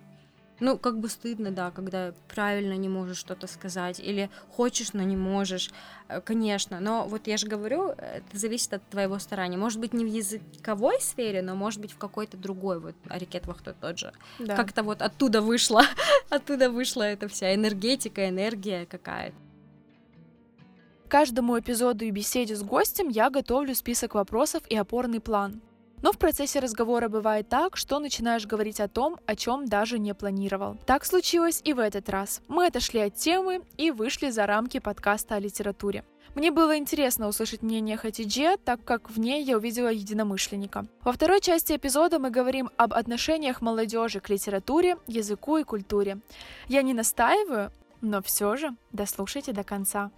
[0.60, 5.15] Ну, как бы стыдно, да, когда правильно не можешь что-то сказать, или хочешь, но не
[5.15, 5.72] можешь,
[6.10, 6.80] Э, конечно.
[6.80, 9.58] Но вот я же говорю, это зависит от твоего старания.
[9.58, 13.76] Может быть, не в языковой сфере, но может быть в какой-то другой, вот Арикет Вахто
[13.80, 14.12] тот же.
[14.39, 14.56] Да.
[14.56, 15.84] Как-то вот оттуда вышла,
[16.30, 19.38] оттуда вышла эта вся энергетика, энергия какая-то.
[21.08, 25.62] К каждому эпизоду и беседе с гостем я готовлю список вопросов и опорный план.
[26.01, 30.13] Но в процессе разговора бывает так, что начинаешь говорить о том, о чем даже не
[30.13, 30.77] планировал.
[30.85, 32.41] Так случилось и в этот раз.
[32.47, 36.03] Мы отошли от темы и вышли за рамки подкаста о литературе.
[36.35, 40.85] Мне было интересно услышать мнение Хатидже, так как в ней я увидела единомышленника.
[41.03, 46.19] Во второй части эпизода мы говорим об отношениях молодежи к литературе, языку и культуре.
[46.67, 50.12] Я не настаиваю, но все же дослушайте до конца.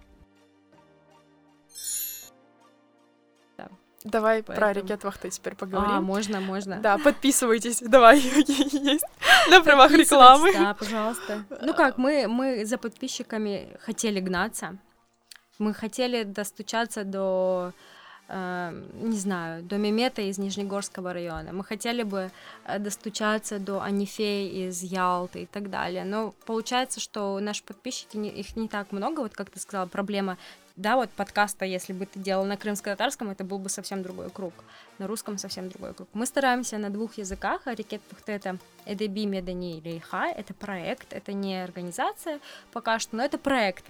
[4.04, 4.10] Да.
[4.10, 6.02] Давай про Поэтому- ракет вахты теперь А, поговорим.
[6.04, 6.76] можно, можно.
[6.80, 9.04] Да, подписывайтесь, давай, есть
[9.50, 10.52] на правах рекламы.
[10.52, 11.44] Да, пожалуйста.
[11.62, 14.76] Ну как, мы, мы за подписчиками хотели гнаться.
[15.58, 17.72] Мы хотели достучаться до,
[18.28, 21.52] э, не знаю, до Мемета из Нижнегорского района.
[21.52, 22.30] Мы хотели бы
[22.64, 26.04] э, достучаться до Анифеи из Ялты и так далее.
[26.04, 30.36] Но получается, что наши подписчики, их не так много, вот как ты сказала, проблема
[30.76, 34.54] да, вот подкаста, если бы ты делал на крымско-татарском, это был бы совсем другой круг.
[34.98, 36.08] На русском совсем другой круг.
[36.14, 37.66] Мы стараемся на двух языках.
[37.66, 40.26] Арикет Пухте это Эдеби Медани Лейха.
[40.26, 42.40] Это проект, это не организация
[42.72, 43.84] пока что, но это проект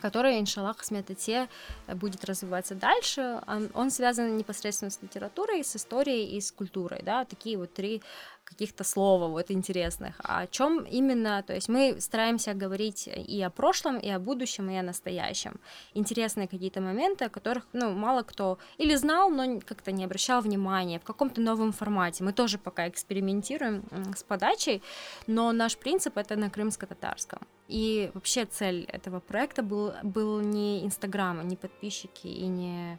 [0.00, 1.48] который, иншаллах, смятате
[1.88, 3.42] будет развиваться дальше.
[3.46, 8.02] Он, он связан непосредственно с литературой, с историей и с культурой, да, такие вот три
[8.50, 10.16] каких-то слова вот интересных.
[10.18, 11.42] А о чем именно?
[11.42, 15.60] То есть мы стараемся говорить и о прошлом, и о будущем, и о настоящем.
[15.94, 20.98] Интересные какие-то моменты, о которых, ну, мало кто или знал, но как-то не обращал внимания,
[20.98, 22.24] в каком-то новом формате.
[22.24, 23.84] Мы тоже пока экспериментируем
[24.16, 24.82] с подачей,
[25.26, 27.46] но наш принцип это на крымско-татарском.
[27.68, 32.98] И вообще цель этого проекта был, был не Инстаграм, не подписчики и не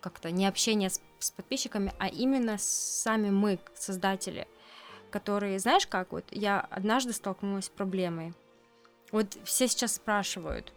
[0.00, 4.46] как-то не общение с, с подписчиками, а именно сами мы, создатели
[5.10, 8.34] которые, знаешь как, вот я однажды столкнулась с проблемой.
[9.10, 10.72] Вот все сейчас спрашивают,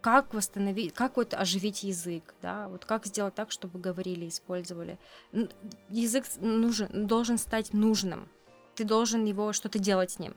[0.00, 4.98] как восстановить, как вот оживить язык, да, вот как сделать так, чтобы говорили, использовали.
[5.88, 8.28] Язык нужен, должен стать нужным.
[8.76, 10.34] Ты должен его что-то делать с ним.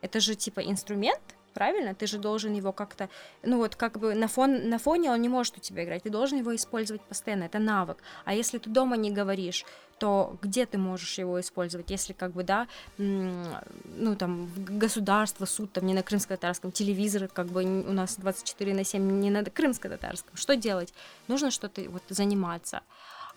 [0.00, 1.94] Это же типа инструмент, правильно?
[1.94, 3.08] Ты же должен его как-то,
[3.42, 6.10] ну вот как бы на, фон, на фоне он не может у тебя играть, ты
[6.10, 7.98] должен его использовать постоянно, это навык.
[8.24, 9.64] А если ты дома не говоришь,
[9.98, 15.84] то где ты можешь его использовать, если как бы, да, ну там государство, суд, там
[15.84, 20.56] не на крымско-татарском, телевизор, как бы у нас 24 на 7 не на крымско-татарском, что
[20.56, 20.94] делать?
[21.28, 22.80] Нужно что-то вот заниматься.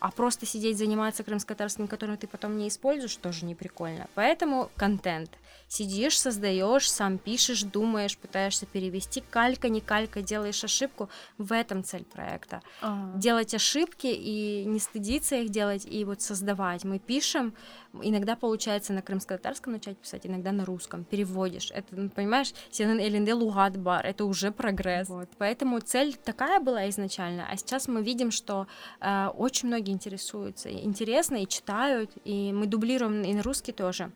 [0.03, 4.07] А просто сидеть заниматься крымско-татарским, который ты потом не используешь, тоже не прикольно.
[4.15, 5.31] Поэтому контент.
[5.69, 11.09] Сидишь, создаешь, сам пишешь, думаешь, пытаешься перевести, калька, не калька, делаешь ошибку.
[11.37, 12.61] В этом цель проекта.
[12.81, 13.17] Ага.
[13.17, 16.83] Делать ошибки и не стыдиться их делать, и вот создавать.
[16.83, 17.55] Мы пишем,
[18.01, 21.03] иногда получается на крымско-татарском начать писать, иногда на русском.
[21.03, 21.71] Переводишь.
[21.71, 25.09] Это, ну, понимаешь, сенен элинде лугат бар, это уже прогресс.
[25.09, 25.29] Вот.
[25.37, 28.67] Поэтому цель такая была изначально, а сейчас мы видим, что
[28.99, 34.11] э, очень многие интересуются, интересно и читают, и мы дублируем и на русский тоже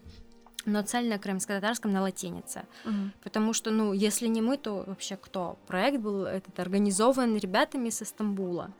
[0.67, 2.65] но цель на крымско-татарском на латинице.
[2.85, 3.11] Угу.
[3.23, 5.57] Потому что, ну, если не мы, то вообще кто?
[5.65, 8.71] Проект был этот организован ребятами из Стамбула.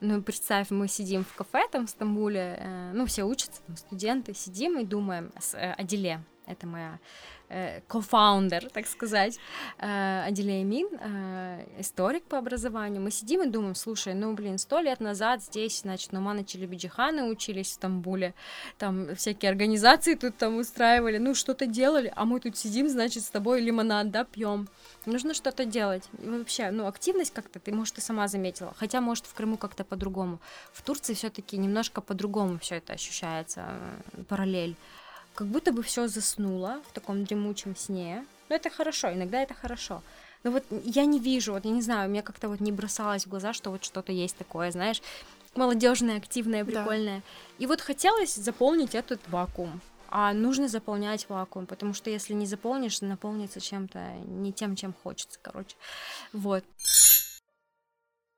[0.00, 4.34] Ну, представь, мы сидим в кафе там в Стамбуле, э, ну, все учатся, там, студенты,
[4.34, 6.98] сидим и думаем с э, Аделе, это моя
[7.43, 7.43] Э,
[7.86, 9.38] кофаундер, так сказать,
[9.78, 13.00] э, Аделя Эмин, э, историк по образованию.
[13.00, 17.68] Мы сидим и думаем, слушай, ну, блин, сто лет назад здесь, значит, Нумана Челебиджиханы учились
[17.68, 18.34] в Стамбуле,
[18.78, 23.30] там всякие организации тут там устраивали, ну, что-то делали, а мы тут сидим, значит, с
[23.30, 24.68] тобой лимонад, да, пьем.
[25.06, 26.04] Нужно что-то делать.
[26.22, 28.74] И вообще, ну, активность как-то, ты, может, и сама заметила.
[28.76, 30.38] Хотя, может, в Крыму как-то по-другому.
[30.72, 33.78] В Турции все-таки немножко по-другому все это ощущается,
[34.28, 34.76] параллель
[35.34, 38.24] как будто бы все заснуло в таком дремучем сне.
[38.48, 40.02] Но это хорошо, иногда это хорошо.
[40.42, 43.30] Но вот я не вижу, вот я не знаю, мне как-то вот не бросалось в
[43.30, 45.00] глаза, что вот что-то есть такое, знаешь,
[45.56, 47.18] молодежное, активное, прикольное.
[47.18, 47.24] Да.
[47.58, 49.80] И вот хотелось заполнить этот вакуум.
[50.10, 55.38] А нужно заполнять вакуум, потому что если не заполнишь, наполнится чем-то не тем, чем хочется,
[55.42, 55.76] короче.
[56.32, 56.64] Вот.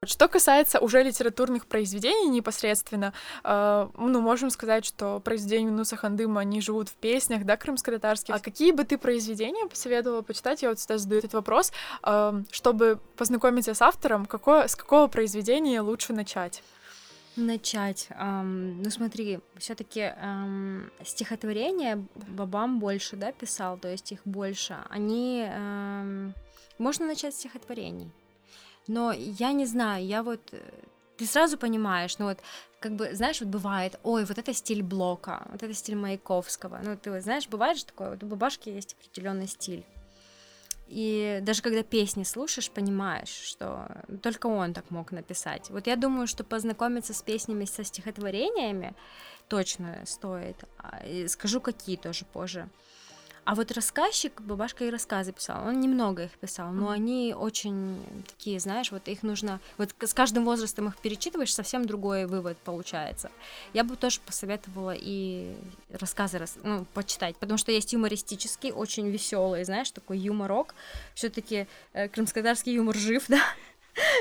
[0.04, 6.60] Что касается уже литературных произведений непосредственно, э, ну, можем сказать, что произведения Нуса Хандыма, они
[6.60, 8.34] живут в песнях, да, крымско-татарских.
[8.34, 10.62] А какие бы ты произведения посоветовала почитать?
[10.62, 15.80] Я вот всегда задаю этот вопрос, э, чтобы познакомиться с автором, какое, с какого произведения
[15.80, 16.62] лучше начать?
[17.36, 18.08] Начать.
[18.10, 24.76] Эм, ну смотри, все-таки эм, стихотворения Бабам больше, да, писал, то есть их больше.
[24.88, 26.34] Они эм,
[26.78, 28.10] можно начать с стихотворений.
[28.88, 30.60] Но я не знаю, я вот э,
[31.16, 32.38] ты сразу понимаешь, ну вот,
[32.78, 36.96] как бы, знаешь, вот бывает, ой, вот это стиль Блока, вот это стиль Маяковского, ну
[36.96, 39.84] ты вот знаешь, бывает же такое, вот у Бабашки есть определенный стиль.
[40.88, 43.88] И даже когда песни слушаешь, понимаешь, что
[44.22, 45.68] только он так мог написать.
[45.70, 48.94] Вот я думаю, что познакомиться с песнями, со стихотворениями
[49.48, 50.62] точно стоит.
[50.78, 52.68] А, скажу, какие тоже позже.
[53.46, 58.58] А вот рассказчик, Бабашка и рассказы писал, он немного их писал, но они очень такие,
[58.58, 63.30] знаешь, вот их нужно, вот с каждым возрастом их перечитываешь, совсем другой вывод получается.
[63.72, 65.54] Я бы тоже посоветовала и
[65.90, 70.74] рассказы ну, почитать, потому что есть юмористический, очень веселый, знаешь, такой юморок.
[71.14, 73.42] Все-таки э, крымскотарский юмор жив, да,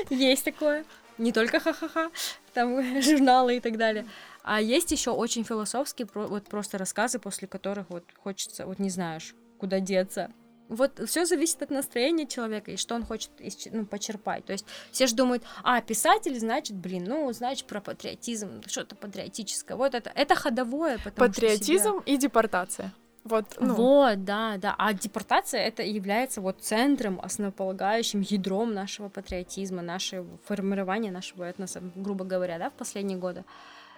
[0.08, 0.84] есть такое.
[1.18, 2.10] Не только ха-ха-ха,
[2.54, 4.06] там журналы и так далее.
[4.46, 9.34] А есть еще очень философские вот просто рассказы, после которых вот хочется, вот не знаешь,
[9.58, 10.30] куда деться.
[10.68, 13.30] Вот все зависит от настроения человека и что он хочет
[13.72, 14.44] ну, почерпать.
[14.44, 19.76] То есть все же думают, а, писатель, значит, блин, ну, значит, про патриотизм, что-то патриотическое.
[19.76, 20.98] Вот это, это ходовое.
[20.98, 22.02] Патриотизм себя...
[22.06, 22.94] и депортация.
[23.24, 23.74] Вот, ну.
[23.74, 24.76] Вот, да, да.
[24.78, 32.24] А депортация это является вот центром, основополагающим ядром нашего патриотизма, нашего формирования нашего этноса, грубо
[32.24, 33.44] говоря, да, в последние годы.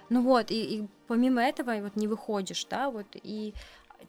[0.09, 3.55] Ну вот, и, и помимо этого вот не выходишь, да, вот, и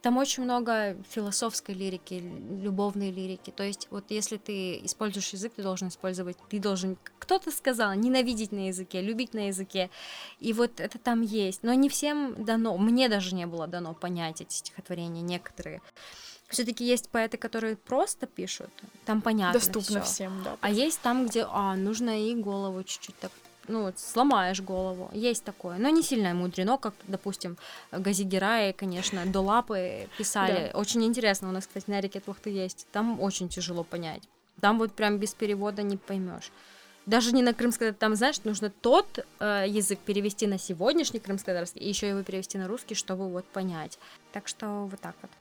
[0.01, 2.21] там очень много философской лирики,
[2.61, 3.51] любовной лирики.
[3.51, 8.51] То есть, вот если ты используешь язык, ты должен использовать, ты должен, кто-то сказал, ненавидеть
[8.51, 9.89] на языке, любить на языке.
[10.39, 11.63] И вот это там есть.
[11.63, 15.81] Но не всем дано, мне даже не было дано понять эти стихотворения, некоторые.
[16.47, 18.69] Все-таки есть поэты, которые просто пишут,
[19.05, 19.59] там понятно.
[19.59, 20.11] Доступно всё.
[20.11, 20.57] всем, да.
[20.61, 23.31] А есть там, где, а, нужно и голову чуть-чуть так
[23.69, 25.09] ну, сломаешь голову.
[25.13, 25.77] Есть такое.
[25.77, 27.57] Но не сильно мудрено, как, допустим,
[27.91, 30.71] Газигераи, конечно, до лапы писали.
[30.73, 31.49] Очень интересно.
[31.49, 32.87] У нас, кстати, на реке Твахты есть.
[32.91, 34.23] Там очень тяжело понять.
[34.59, 36.51] Там вот прям без перевода не поймешь.
[37.05, 41.89] Даже не на крымский, там, знаешь, нужно тот э, язык перевести на сегодняшний крымско-татарский, и
[41.89, 43.97] еще его перевести на русский, чтобы вот понять.
[44.31, 45.31] Так что вот так вот.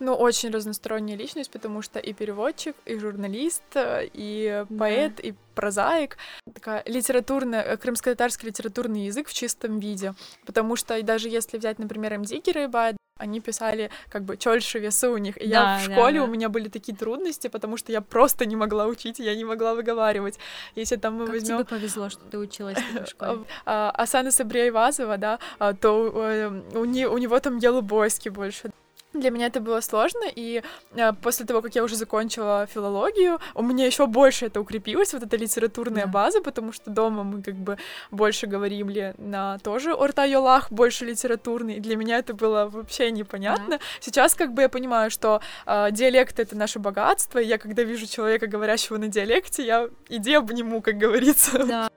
[0.00, 6.16] Ну, очень разносторонняя личность, потому что и переводчик, и журналист, э, и поэт, и прозаик.
[6.54, 10.14] Такая литературная, э, крымско-татарский литературный язык в чистом виде.
[10.46, 15.10] Потому что даже если взять, например, Мдигера и Бад, они писали как бы чольши весы
[15.10, 15.36] у них.
[15.36, 16.24] И Да, я в да, школе, да.
[16.24, 19.74] у меня были такие трудности, потому что я просто не могла учить, я не могла
[19.74, 20.38] выговаривать.
[20.74, 23.44] Если там мы Как возьмем тебе повезло, что ты училась в школе.
[23.66, 28.70] а, Асана Сабриайвазова, да, а, то э, у, не- у него там Елубойский больше.
[29.12, 30.62] Для меня это было сложно, и
[30.94, 35.22] э, после того, как я уже закончила филологию, у меня еще больше это укрепилось, вот
[35.24, 36.10] эта литературная Да.
[36.12, 37.76] база, потому что дома мы как бы
[38.12, 43.10] больше говорим ли на тоже орта йолах, больше литературный, и для меня это было вообще
[43.10, 43.80] непонятно.
[44.00, 48.06] Сейчас как бы я понимаю, что э, диалект— это наше богатство, и я когда вижу
[48.06, 51.64] человека, говорящего на диалекте, я иди обниму, как говорится.
[51.66, 51.90] Да.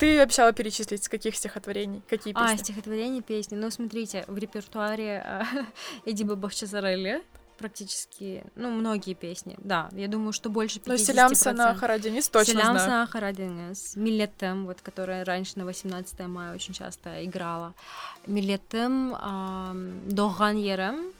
[0.00, 2.64] Ты обещала перечислить, с каких стихотворений, какие А, песни?
[2.64, 3.54] стихотворение, песни.
[3.54, 5.44] Ну, смотрите, в репертуаре а,
[6.06, 7.22] Эдиба Бахчазарели
[7.58, 10.82] практически, ну, многие песни, да, я думаю, что больше 50%.
[10.86, 12.80] Ну, Селям Сана Харадинис точно Селям знаю.
[12.80, 17.74] Сана Харадингес, Миллетем, вот, которая раньше на 18 мая очень часто играла.
[18.26, 21.19] Миллетем, ам, Доган Ерем, а,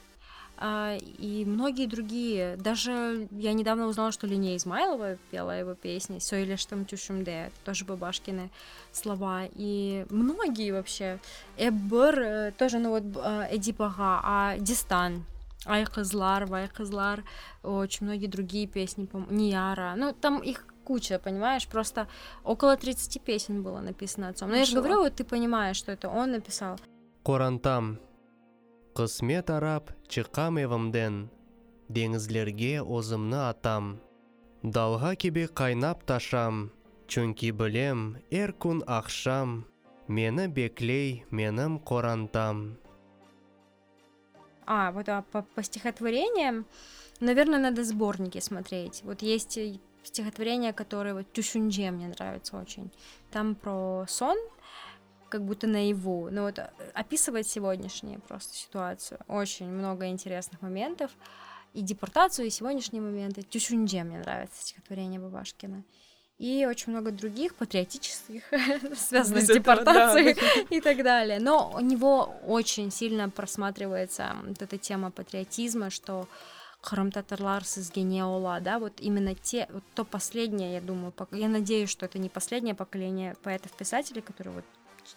[0.63, 2.55] и многие другие.
[2.57, 8.49] Даже я недавно узнала, что Линия Измайлова пела его песни «Сөйлештім тюшімде», это тоже Бабашкины
[8.91, 9.45] слова.
[9.55, 11.19] И многие вообще.
[11.57, 15.25] Эббер, э, тоже, ну вот, э, Эдип Ага, а Дистан,
[15.65, 17.23] Ай Кызлар, Вай Кызлар,
[17.63, 19.95] очень многие другие песни, по Нияра.
[19.97, 21.67] Ну, там их куча, понимаешь?
[21.67, 22.07] Просто
[22.43, 24.49] около 30 песен было написано отцом.
[24.49, 26.79] Но я же говорю, вот ты понимаешь, что это он написал.
[27.23, 27.97] Қорантам.
[28.94, 31.28] Қысмет арап чықам евімден.
[31.88, 34.00] Деңізлерге озымны атам.
[34.64, 36.70] Далға кебе қайнап ташам.
[37.06, 39.64] Чөнки білем, әр күн ақшам.
[40.08, 42.78] Мені беклей, менім қорантам.
[44.66, 46.66] А, вот а по, по стихотворениям,
[47.20, 49.02] наверное, надо сборники смотреть.
[49.04, 52.90] Вот есть и стихотворения, которые вот Тюшунже мне нравится очень.
[53.30, 54.36] Там про сон,
[55.31, 56.29] как будто наяву.
[56.29, 59.19] Ну вот э, описывать сегодняшнюю просто ситуацию.
[59.27, 61.09] Очень много интересных моментов.
[61.73, 63.41] И депортацию, и сегодняшние моменты.
[63.41, 65.83] Тюшунже мне нравится стихотворение Бабашкина.
[66.37, 68.43] И очень много других патриотических,
[68.97, 70.35] связанных с депортацией
[70.69, 71.39] и так далее.
[71.39, 76.27] Но у него очень сильно просматривается вот эта тема патриотизма, что
[76.81, 81.91] Крым татарлар сізге ола, да, вот именно те, вот то последнее, я думаю, я надеюсь,
[81.91, 84.65] что это не последнее поколение поэтов-писателей, которые вот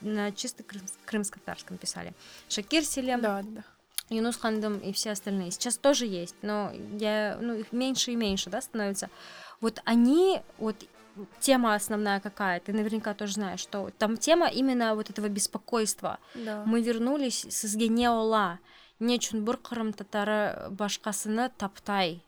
[0.01, 2.13] на чисто крымс- крымско-татарском писали.
[2.49, 3.65] Шакир Селем, Да, да.
[4.11, 5.51] Юнус Хандам и все остальные.
[5.51, 9.09] Сейчас тоже есть, но я, ну, их меньше и меньше, да, становится.
[9.61, 10.77] Вот они, вот
[11.41, 16.19] тема основная какая, ты наверняка тоже знаешь, что там тема именно вот этого беспокойства.
[16.35, 16.63] Да.
[16.67, 18.59] Мы вернулись с Генеола.
[19.01, 22.23] Не чунбур Крым татары башкасыны таптай.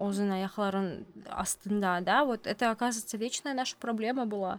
[0.00, 4.58] Озын аяқларын астында, да, вот это, оказывается, вечная наша проблема была.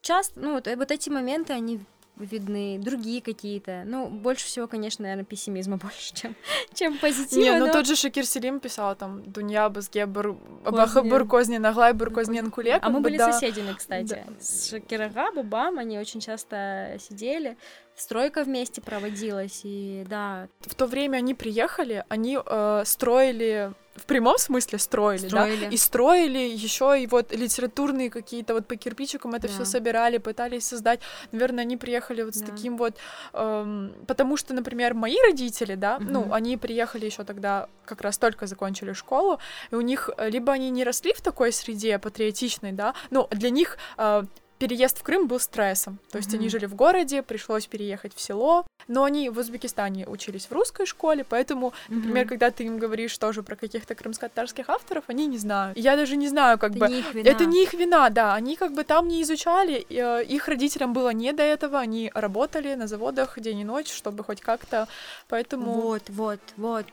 [0.00, 1.80] Часто, ну, вот, э, вот эти моменты, они
[2.16, 3.82] видны, другие какие-то.
[3.86, 6.34] Ну, больше всего, конечно, наверное, пессимизма больше, чем,
[6.74, 7.40] чем позитива.
[7.40, 10.36] Не, ну но- тот же Шакир Селим писал там Дунья Бар- Кознен.
[10.64, 12.76] Бахабыр Кознен Аглай Бар Кознен Куле.
[12.76, 13.32] А мы бы, были да.
[13.32, 14.24] соседями, кстати.
[14.26, 14.40] Да.
[14.40, 17.56] С Шакирага, Бабам, они очень часто сидели.
[18.02, 24.38] Стройка вместе проводилась, и да, В то время они приехали, они э, строили в прямом
[24.38, 25.64] смысле строили, Строили.
[25.64, 29.52] да, и строили еще и вот литературные какие-то вот по кирпичикам это Да.
[29.52, 31.00] все собирали, пытались создать.
[31.32, 32.46] Наверное, они приехали вот с Да.
[32.46, 32.94] таким вот,
[33.32, 36.12] эм, потому что, например, мои родители, да, Мгм.
[36.12, 39.40] ну, они приехали еще тогда как раз только закончили школу,
[39.72, 43.50] и у них э, либо они не росли в такой среде патриотичной, да, ну, для
[43.50, 44.22] них э,
[44.58, 45.98] переезд в Крым был стрессом.
[46.10, 46.36] То есть mm-hmm.
[46.36, 50.86] они жили в городе, пришлось переехать в село, но они в Узбекистане учились в русской
[50.86, 52.28] школе, поэтому, например, mm-hmm.
[52.28, 55.78] когда ты им говоришь тоже про каких-то крымско-татарских авторов, они не знают.
[55.78, 56.88] Я даже не знаю, как это бы...
[56.88, 57.28] Не их вина.
[57.28, 58.34] Это не их вина, да.
[58.34, 62.74] Они как бы там не изучали, э, их родителям было не до этого, они работали
[62.74, 64.88] на заводах день и ночь, чтобы хоть как-то,
[65.28, 65.72] поэтому...
[65.72, 66.86] Вот, вот, вот.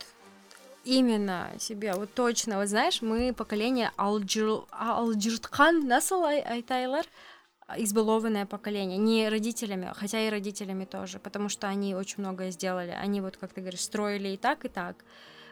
[0.83, 2.59] Именно себе, вот точно.
[2.59, 7.05] Вот знаешь, мы поколение Алджиртхан, насыл айтайлар,
[7.77, 12.91] избалованное поколение, не родителями, хотя и родителями тоже, потому что они очень многое сделали.
[12.91, 15.03] Они вот, как ты говоришь, строили и так, и так.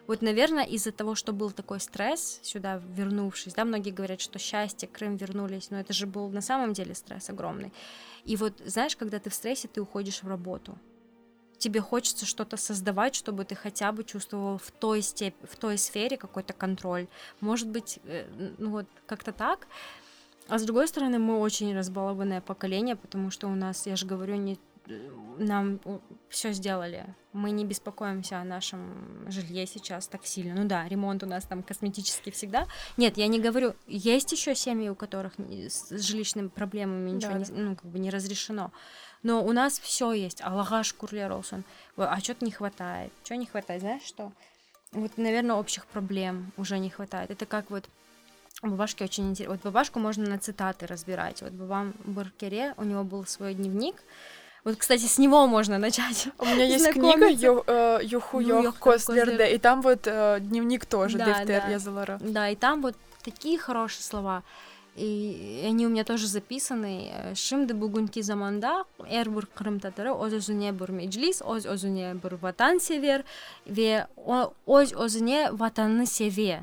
[0.05, 4.87] Вот, наверное, из-за того, что был такой стресс, сюда вернувшись, да, многие говорят, что счастье,
[4.87, 7.71] Крым вернулись, но это же был на самом деле стресс огромный.
[8.25, 10.77] И вот, знаешь, когда ты в стрессе, ты уходишь в работу.
[11.57, 15.35] Тебе хочется что-то создавать, чтобы ты хотя бы чувствовал в той, степ...
[15.49, 17.07] в той сфере какой-то контроль.
[17.39, 19.67] Может быть, э, ну вот как-то так.
[20.49, 24.35] А с другой стороны, мы очень разбалованное поколение, потому что у нас, я же говорю,
[24.35, 24.57] не
[25.37, 25.79] нам
[26.29, 27.05] все сделали.
[27.31, 30.53] Мы не беспокоимся о нашем жилье сейчас так сильно.
[30.55, 32.67] Ну да, ремонт у нас там косметический всегда.
[32.97, 37.61] Нет, я не говорю, есть еще семьи, у которых с жилищными проблемами ничего да, не,
[37.61, 38.71] ну, как бы не разрешено.
[39.23, 40.41] Но у нас все есть.
[40.41, 41.63] Аллаха шкурлер олсон.
[41.95, 43.11] А что-то не хватает.
[43.23, 43.81] Чего не хватает?
[43.81, 44.31] Знаешь что?
[44.91, 47.31] Вот, наверное, общих проблем уже не хватает.
[47.31, 47.85] Это как вот
[48.63, 49.55] Бабашки очень интересно.
[49.55, 51.41] Вот бабашку можно на цитаты разбирать.
[51.41, 53.95] Вот Бабам Баркере, у него был свой дневник.
[54.63, 56.29] Вот, кстати, с него можно начать.
[56.39, 61.25] У меня есть книга э, Юху Йох Кослерде, и там вот э, дневник тоже, да,
[61.25, 61.67] Дефтер да.
[61.67, 62.17] Язалара.
[62.21, 64.43] Да, и там вот такие хорошие слова.
[64.95, 67.11] И они у меня тоже записаны.
[68.21, 73.23] Zamanda her bir Kırım Tatarı öz özüne bir meclis, öz özüne bir vatan sever
[73.67, 74.07] ve
[74.67, 76.59] öz özüne vatanını seviyor.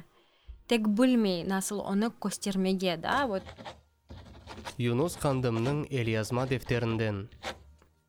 [0.71, 3.43] Тек білмей насыл оны көстермеге да вот.
[4.79, 7.29] Юнус хандымның элязма дефтерінден.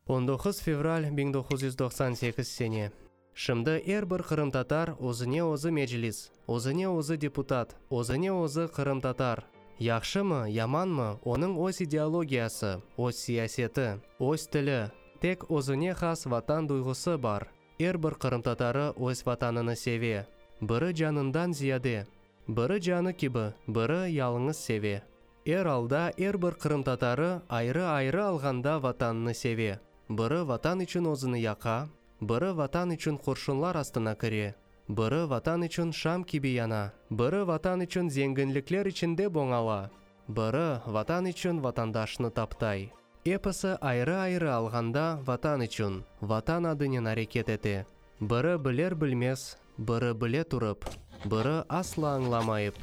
[0.06, 2.92] 19 февраль 1998 сене.
[3.34, 9.46] Шымды эр бір қырым татар озыне озы меджлис озыне озы депутат озыне озы қырым татар
[9.80, 14.92] яқшымы яманмы оның ось идеологиясы ось сиясеті ось тілі.
[15.20, 17.48] Тек озыне хас ватан дойғысы бар.
[17.78, 20.26] Эр бір қырым татары ось ватаныны севе.
[20.60, 22.06] Бірі жанындан зияде.
[22.48, 25.02] Бірі жаны кебі бірі ялыңыз севе.
[25.44, 29.80] Эр алда эр бір қырым татары айры айры алғанда ватанны севе.
[30.08, 31.88] Бірі ватан үшін озыны яқа
[32.20, 34.54] бірі ватан үшін құршынлар астына кіре.
[34.88, 39.90] Бірі ватан үшін шам киби яна бірі ватан үшін зеңгінліклер ішінде боңала.
[40.28, 42.90] Бірі ватан үшін ватандашны таптай.
[43.24, 47.86] Эпосы айры-айры алғанда ватан үшін ватан адынен әрекет ете.
[48.20, 50.86] Бірі білер білмес бірі біле тұрып.
[51.24, 52.78] Бірі асла аңламайып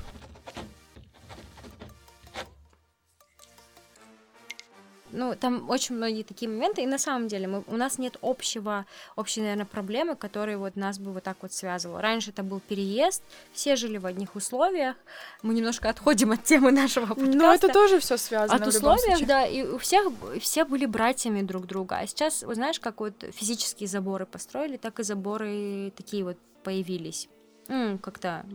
[5.11, 8.85] ну, там очень многие такие моменты, и на самом деле мы, у нас нет общего,
[9.15, 12.01] общей, наверное, проблемы, которая вот нас бы вот так вот связывала.
[12.01, 13.23] Раньше это был переезд,
[13.53, 14.95] все жили в одних условиях,
[15.41, 17.37] мы немножко отходим от темы нашего подкаста.
[17.37, 18.61] Но это тоже все связано.
[18.61, 20.07] От условиях, да, и у всех
[20.39, 25.03] все были братьями друг друга, а сейчас, знаешь, как вот физические заборы построили, так и
[25.03, 27.29] заборы такие вот появились
[28.01, 28.45] как-то.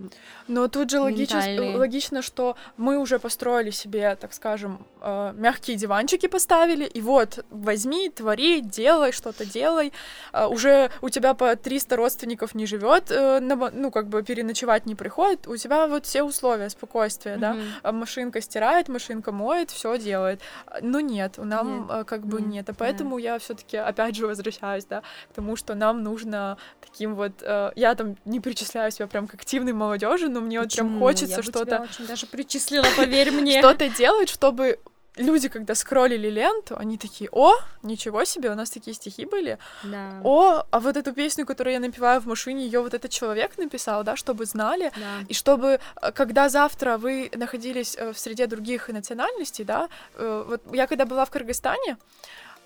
[0.48, 6.26] Но тут же логично, логично, что мы уже построили себе, так скажем, э, мягкие диванчики
[6.26, 9.92] поставили, и вот возьми, твори, делай, что-то делай.
[10.32, 14.94] Э, уже у тебя по 300 родственников не живет, э, ну, как бы переночевать не
[14.94, 17.64] приходит, у тебя вот все условия спокойствия, mm-hmm.
[17.82, 17.92] да.
[17.92, 20.40] Машинка стирает, машинка моет, все делает.
[20.82, 22.06] Но нет, нам нет.
[22.06, 22.48] как бы mm-hmm.
[22.48, 22.70] нет.
[22.70, 23.22] А поэтому yeah.
[23.22, 27.32] я все-таки опять же возвращаюсь, да, к тому, что нам нужно таким вот.
[27.76, 30.88] Я там не причисляю себя прям к активной молодежи, но мне Почему?
[30.88, 31.80] вот прям хочется что-то...
[31.80, 33.58] очень даже причислила, поверь мне.
[33.60, 34.78] Что-то делать, чтобы
[35.16, 39.58] люди, когда скроллили ленту, они такие, о, ничего себе, у нас такие стихи были.
[39.82, 40.20] Да.
[40.24, 44.04] О, а вот эту песню, которую я напеваю в машине, ее вот этот человек написал,
[44.04, 44.92] да, чтобы знали.
[44.96, 45.26] Да.
[45.28, 50.62] И чтобы, э, когда завтра вы находились э, в среде других национальностей, да, э, вот
[50.74, 51.96] я когда была в Кыргызстане,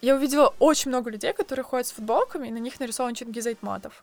[0.01, 4.03] я увидела очень много людей, которые ходят с футболками, и на них нарисован Чингиз Айтматов.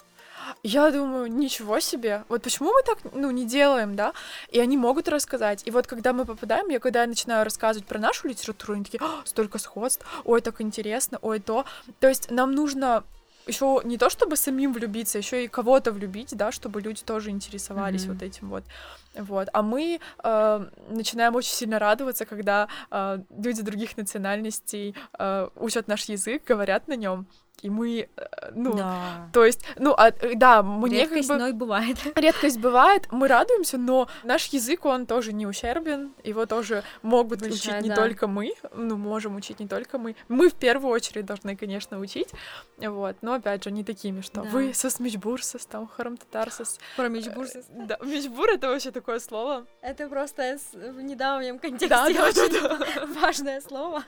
[0.64, 2.24] Я думаю, ничего себе.
[2.30, 4.14] Вот почему мы так, ну, не делаем, да?
[4.50, 5.64] И они могут рассказать.
[5.66, 9.02] И вот когда мы попадаем, я когда я начинаю рассказывать про нашу литературу, они такие,
[9.24, 11.66] столько сходств, ой, так интересно, ой, то.
[12.00, 13.04] То есть нам нужно
[13.48, 18.06] еще не то чтобы самим влюбиться, еще и кого-то влюбить, да, чтобы люди тоже интересовались
[18.06, 18.14] mm-hmm.
[18.14, 18.64] вот этим вот.
[19.16, 19.50] Вот.
[19.54, 26.06] А мы э, начинаем очень сильно радоваться, когда э, люди других национальностей э, учат наш
[26.06, 27.28] язык, говорят на нем.
[27.62, 29.30] И мы, э, ну, да.
[29.34, 31.66] то есть, ну, а, э, да, мне Редкость, как бы...
[31.66, 31.98] бывает.
[32.16, 37.56] Редкость бывает, мы радуемся, но наш язык, он тоже не ущербен, его тоже могут Большая,
[37.56, 37.96] учить не да.
[37.96, 40.16] только мы, ну, можем учить не только мы.
[40.28, 42.30] Мы в первую очередь должны, конечно, учить,
[42.78, 44.50] вот, но, опять же, не такими, что Да.
[44.50, 46.80] вы со Смичбурсас, там, Харамтатарсас.
[46.96, 47.66] Про мечбурсис.
[47.70, 49.66] Да, Мичбур— это вообще такое слово.
[49.82, 54.04] Это просто в недавнем контексте Да, да, очень да, важное слово.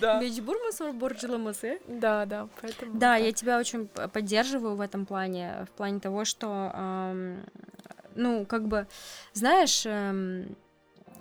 [0.00, 0.20] да.
[0.20, 1.80] Мечбурмас борджиламасы.
[1.86, 2.69] Да, да, поэтому...
[2.92, 3.22] Да, так.
[3.22, 7.44] я тебя очень поддерживаю в этом плане, в плане того, что, ам,
[8.14, 8.86] ну, как бы,
[9.32, 10.56] знаешь, эм,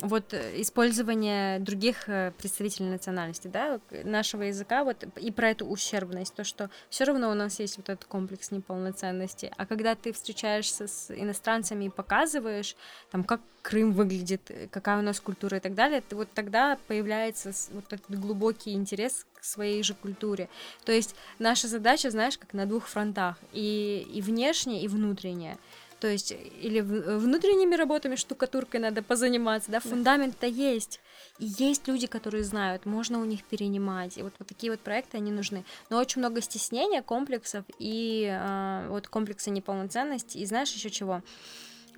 [0.02, 6.34] вот э, использование других э, представителей национальности, да, нашего языка, вот и про эту ущербность,
[6.34, 10.88] то, что все равно у нас есть вот этот комплекс неполноценности, а когда ты встречаешься
[10.88, 12.76] с иностранцами и показываешь,
[13.12, 16.78] там, как Крым выглядит, э, какая у нас культура и так далее, ты вот тогда
[16.88, 20.50] появляется вот этот глубокий интерес к своей же культуре.
[20.86, 25.58] То есть наша задача, знаешь, как на двух фронтах, и, и внешне, и внутренне.
[26.00, 31.02] То есть или внутренними работами, штукатуркой надо позаниматься, да, фундамент-то есть.
[31.40, 34.18] И есть люди, которые знают, можно у них перенимать.
[34.18, 35.66] И вот, вот такие вот проекты, они нужны.
[35.90, 40.38] Но очень много стеснения, комплексов и а, вот комплекса неполноценности.
[40.38, 41.22] И знаешь еще чего?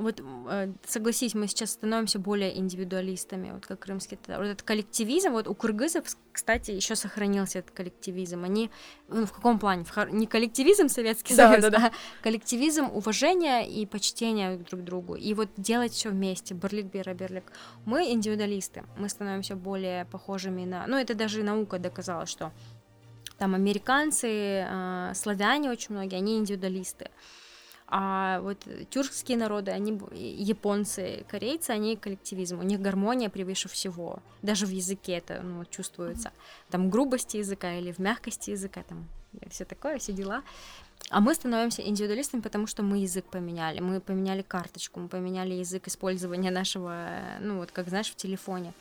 [0.01, 4.39] Вот э, согласись, мы сейчас становимся более индивидуалистами, вот как крымский татар.
[4.39, 8.43] Вот этот коллективизм, вот у кыргызов, кстати, еще сохранился этот коллективизм.
[8.43, 8.69] Они
[9.07, 9.83] ну, в каком плане?
[9.83, 11.85] В хор- Не коллективизм Советский Да, Союз, да, да.
[11.87, 15.15] а коллективизм уважения и почтения друг к другу.
[15.15, 16.53] И вот делать все вместе.
[16.53, 17.51] Берлик, Бера, Берлик.
[17.85, 18.83] Мы индивидуалисты.
[18.97, 20.87] Мы становимся более похожими на...
[20.87, 22.51] Ну, это даже наука доказала, что
[23.37, 27.09] там американцы, а, славяне очень многие, они индивидуалисты.
[27.93, 28.57] А вот
[28.89, 32.59] тюркские народы, они японцы, корейцы, они коллективизм.
[32.59, 34.19] У них гармония превыше всего.
[34.41, 36.31] Даже в языке это ну, чувствуется.
[36.69, 39.09] Там грубости языка или в мягкости языка, там
[39.49, 40.41] все такое, все дела.
[41.09, 43.81] А мы становимся индивидуалистами, потому что мы язык поменяли.
[43.81, 47.05] Мы поменяли карточку, мы поменяли язык использования нашего,
[47.41, 48.73] ну вот как знаешь, в телефоне.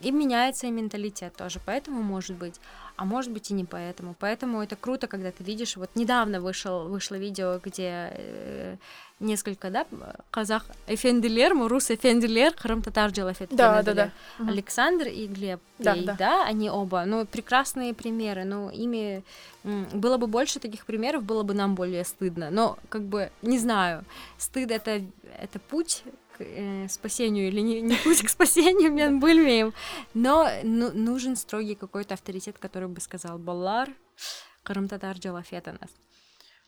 [0.00, 2.54] И меняется и менталитет тоже, поэтому может быть,
[2.96, 4.14] а может быть и не поэтому.
[4.18, 8.76] Поэтому это круто, когда ты видишь, вот недавно вышел, вышло видео, где э,
[9.20, 9.86] несколько, да,
[10.30, 14.12] казах эфендилер, рус эфендилер, храм татар джелафет Да, да, да.
[14.38, 16.16] Александр и Глеб, Да, Пей, да.
[16.18, 19.24] да, они оба, ну, прекрасные примеры, ну, ими
[19.64, 24.04] было бы больше таких примеров, было бы нам более стыдно, но, как бы, не знаю,
[24.38, 25.02] стыд это,
[25.40, 26.04] это путь
[26.38, 29.74] к э, спасению или не, не путь к спасению, мен бөлмейм,
[30.14, 33.88] но ну, нужен строгий какой-то авторитет, который бы сказал, баллар,
[34.62, 35.90] Карымтатар джалафета нас.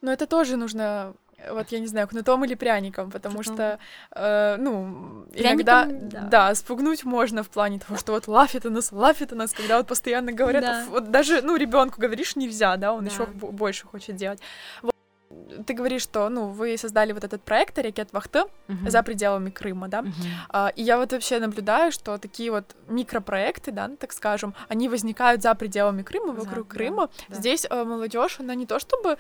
[0.01, 3.79] Но это тоже нужно, э, вот я не знаю, кнутом или пряником, потому что,
[4.13, 6.21] э, ну, иногда, Пряником, да.
[6.23, 6.55] да.
[6.55, 10.63] спугнуть можно в плане того, что вот лафит нас, лафит нас, когда вот постоянно говорят,
[10.63, 10.87] Да.
[10.89, 13.11] вот даже, ну, ребенку говоришь нельзя, да, он Да.
[13.11, 14.41] еще больше хочет делать.
[14.83, 14.95] Вот.
[15.67, 18.45] Ты говоришь, что, ну, вы создали вот этот проект «Ракет Вахты»
[18.87, 20.05] за пределами Крыма, да?
[20.49, 25.43] А, И я вот вообще наблюдаю, что такие вот микропроекты, да, так скажем, они возникают
[25.43, 27.11] за пределами Крыма, вокруг да, Крыма.
[27.29, 27.37] да.
[27.37, 29.19] Здесь молодежь, она не то чтобы,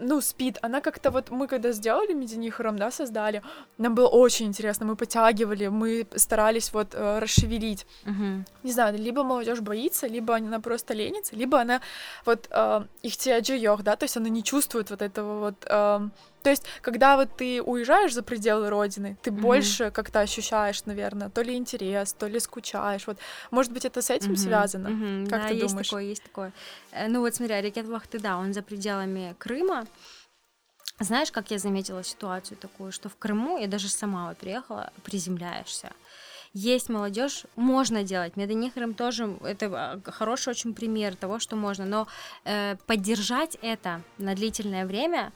[0.00, 3.42] ну, спит, она как-то вот, мы когда сделали Мединихором, да, создали,
[3.78, 7.86] нам было очень интересно, мы подтягивали, мы старались вот э, расшевелить.
[8.04, 8.44] Мгм.
[8.62, 11.80] Не знаю, либо молодежь боится, либо она просто ленится, либо она
[12.24, 15.66] вот э, их тиаджиёх, да, то есть она не чувствует вот этого вот...
[15.68, 16.08] э,
[16.42, 19.40] то есть, когда вот ты уезжаешь за пределы родины, ты Мгм.
[19.40, 23.06] больше как-то ощущаешь, наверное, то ли интерес, то ли скучаешь.
[23.06, 23.18] Вот,
[23.50, 24.90] может быть, это с этим Мгм, связано?
[24.90, 25.86] мгм, Как да, ты есть думаешь?
[25.86, 26.52] такое, есть такое.
[26.92, 29.86] Э, Ну вот смотри, Ракет Вахты, да, он за пределами Крыма.
[31.00, 35.92] Знаешь, как я заметила ситуацию такую, что в Крыму, я даже сама вот приехала, приземляешься.
[36.54, 38.36] Есть молодежь, можно делать.
[38.36, 41.86] Медонихрем тоже это а, хороший очень пример того, что можно.
[41.86, 42.06] Но
[42.44, 45.32] э, поддержать это на длительное время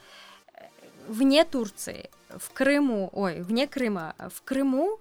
[1.09, 4.98] вне Турции, в Крыму, ой, вне Крыма, в Крыму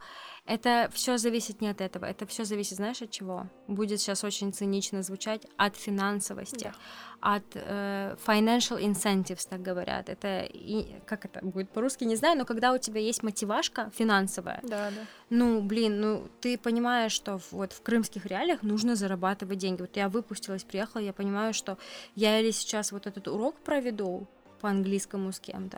[0.48, 3.48] это все зависит не от этого, это все зависит, знаешь, от чего?
[3.68, 6.72] Будет сейчас очень цинично звучать, от финансовости,
[7.20, 10.08] от э, financial incentives, так говорят.
[10.08, 14.60] Это и, как это будет по-русски, не знаю, но когда у тебя есть мотивашка финансовая,
[14.62, 15.06] Да, да.
[15.32, 19.82] ну, блин, ну, ты понимаешь, что вот в крымских реалиях нужно зарабатывать деньги.
[19.82, 21.80] Вот я выпустилась, приехала, я понимаю, что
[22.14, 24.28] я или сейчас вот этот урок проведу
[24.66, 25.78] по английскому с кем-то,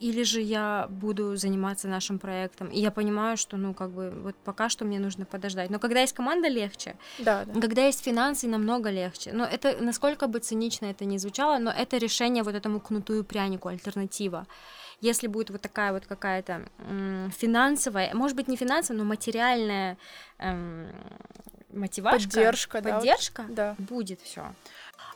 [0.00, 2.66] или же я буду заниматься нашим проектом.
[2.68, 5.70] И я понимаю, что, ну, как бы, вот пока что мне нужно подождать.
[5.70, 6.96] Но когда есть команда, легче.
[7.18, 7.60] Да, да.
[7.60, 9.32] Когда есть финансы, намного легче.
[9.32, 13.22] Но это, насколько бы цинично это ни звучало, но это решение вот этому кнуту и
[13.22, 14.46] прянику, альтернатива.
[15.00, 16.52] Если будет вот такая вот какая-то
[16.90, 19.96] м, финансовая, может быть, не финансовая, но материальная
[20.38, 20.88] эм,
[21.72, 22.98] мотивашка, Поддержка, да, вот.
[22.98, 23.74] поддержка, Да.
[23.78, 24.42] будет все.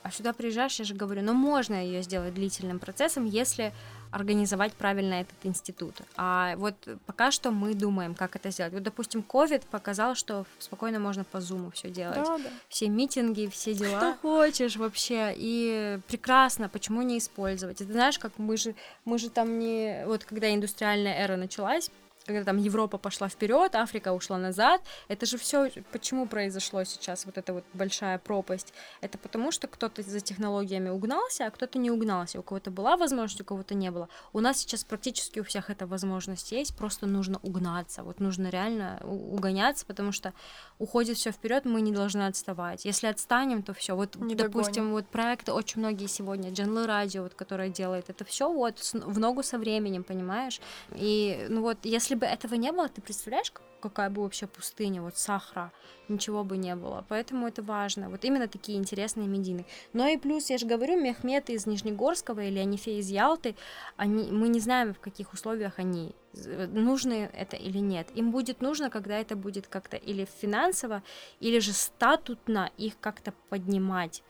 [0.02, 3.72] А сюда приезжаешь, я же говорю, ну можно ее сделать длительным процессом, если
[4.10, 5.94] организовать правильно этот институт.
[6.16, 6.74] А вот
[7.06, 8.72] пока что мы думаем, как это сделать.
[8.72, 12.16] Вот, допустим, COVID показал, что спокойно можно по Zoom все делать.
[12.16, 12.50] Да, да.
[12.68, 13.98] Все митинги, все дела.
[13.98, 15.34] Что хочешь вообще.
[15.36, 17.78] И прекрасно, почему не использовать?
[17.78, 18.74] Ты знаешь, как мы же,
[19.04, 20.04] мы же там не...
[20.06, 21.90] Вот когда индустриальная эра началась,
[22.28, 24.82] когда там Европа пошла вперед, Африка ушла назад.
[25.08, 28.74] Это же все почему произошло сейчас, вот эта вот большая пропасть.
[29.00, 32.38] Это потому, что кто-то за технологиями угнался, а кто-то не угнался.
[32.38, 34.08] У кого-то была возможность, у кого-то не было.
[34.34, 38.02] У нас сейчас практически у всех эта возможность есть, просто нужно угнаться.
[38.02, 40.34] Вот нужно реально угоняться, потому что
[40.78, 42.84] уходит все вперед, мы не должны отставать.
[42.84, 43.96] Если отстанем, то все.
[43.96, 44.92] Вот, не допустим, догоним.
[44.92, 49.42] вот проекты очень многие сегодня, Джанлы Радио, вот, которая делает это все вот в ногу
[49.42, 50.60] со временем, понимаешь?
[50.94, 55.02] И ну вот, если бы этого не было, ты представляешь, как- какая бы вообще пустыня,
[55.02, 55.72] вот Сахара,
[56.08, 57.04] ничего бы не было.
[57.08, 58.10] Поэтому это важно.
[58.10, 59.64] Вот именно такие интересные медины.
[59.92, 63.54] Но и плюс, я же говорю, Мехмед из Нижнегорского или Анифе из Ялты,
[63.96, 68.08] они, мы не знаем, в каких условиях они нужны это или нет.
[68.14, 71.02] Им будет нужно, когда это будет как-то или финансово,
[71.40, 74.22] или же статутно их как-то поднимать.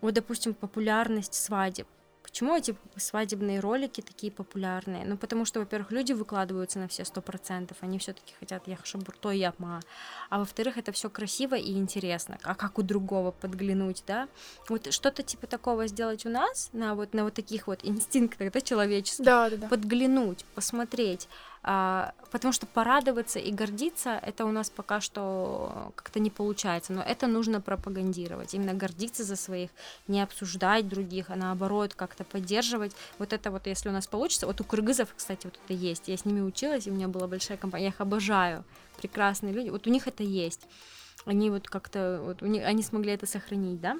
[0.00, 1.86] Вот, допустим, популярность свадеб.
[2.36, 5.06] Почему эти свадебные ролики такие популярные?
[5.06, 9.30] Ну, потому что, во-первых, люди выкладываются на все сто процентов, они все-таки хотят яхша бурто
[9.30, 9.80] япма.
[10.28, 12.36] А во-вторых, это все красиво и интересно.
[12.42, 14.28] А как у другого подглянуть, да?
[14.68, 18.60] Вот что-то типа такого сделать у нас, на вот, на вот таких вот инстинктах, да,
[18.60, 19.68] человеческих, Да, да, да.
[19.68, 21.30] подглянуть, посмотреть,
[21.68, 27.02] а, потому что порадоваться и гордиться это у нас пока что как-то не получается, но
[27.02, 29.70] это нужно пропагандировать, именно гордиться за своих,
[30.06, 32.92] не обсуждать других, а наоборот как-то поддерживать.
[33.18, 36.16] Вот это вот, если у нас получится, вот у кыргызов, кстати, вот это есть, я
[36.16, 38.62] с ними училась, и у меня была большая компания, я их обожаю,
[38.98, 40.68] прекрасные люди, вот у них это есть,
[41.24, 43.98] они вот как-то, вот они смогли это сохранить, да?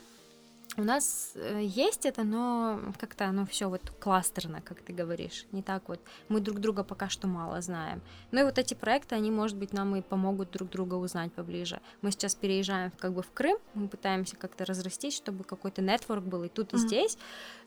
[0.79, 5.63] У нас э, есть это, но как-то оно все вот кластерно, как ты говоришь, не
[5.63, 6.01] так вот.
[6.29, 8.03] Мы друг друга пока что мало знаем.
[8.31, 11.81] Ну и вот эти проекты, они, может быть, нам и помогут друг друга узнать поближе.
[12.03, 16.45] Мы сейчас переезжаем как бы в Крым, мы пытаемся как-то разрастись, чтобы какой-то нетворк был
[16.45, 16.87] и тут, и Мгм.
[16.87, 17.17] здесь.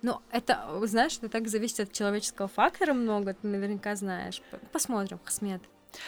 [0.03, 4.41] Но это, знаешь, это так зависит от человеческого фактора много, ты наверняка знаешь.
[4.71, 5.61] Посмотрим, Хасмет.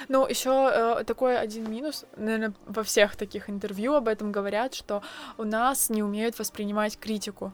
[0.08, 5.02] Ну, еще такой один минус, наверное, во всех таких интервью об этом говорят, что
[5.38, 7.54] у нас не умеют воспринимать критику.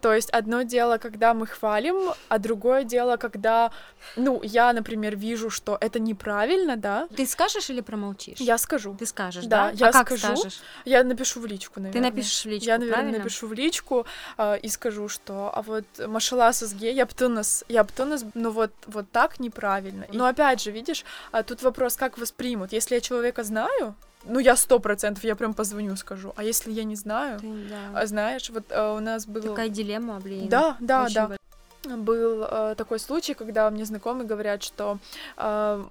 [0.00, 3.70] То есть одно дело, когда мы хвалим, а другое дело, когда,
[4.16, 8.38] ну, я, например, вижу, что это неправильно, да, Ты скажешь или промолчишь?
[8.40, 8.96] я скажу.
[8.98, 9.70] Ты скажешь, Да, да?
[9.72, 10.36] я а как скажу.
[10.36, 10.60] скажешь?
[10.84, 12.10] Я напишу в личку, Ты наверное.
[12.10, 13.18] напишешь в личку, Я, наверное, правильно?
[13.18, 14.06] напишу в личку
[14.38, 19.10] э, и скажу, что а вот машала сазге, я птынас, я птынас, ну вот, вот
[19.12, 20.06] так неправильно.
[20.12, 22.72] Но опять же, видишь, а тут вопрос, как воспримут.
[22.72, 23.94] Если я человека знаю,
[24.24, 26.32] ну я сто процентов, я прям позвоню, скажу.
[26.36, 28.00] А если я не знаю, да.
[28.00, 29.42] а знаешь, вот э, у нас был...
[29.42, 30.48] Такая дилемма, блин.
[30.48, 31.36] Да, да, Очень да.
[31.84, 34.98] Был э, такой случай, когда мне знакомые говорят, что
[35.36, 35.84] э,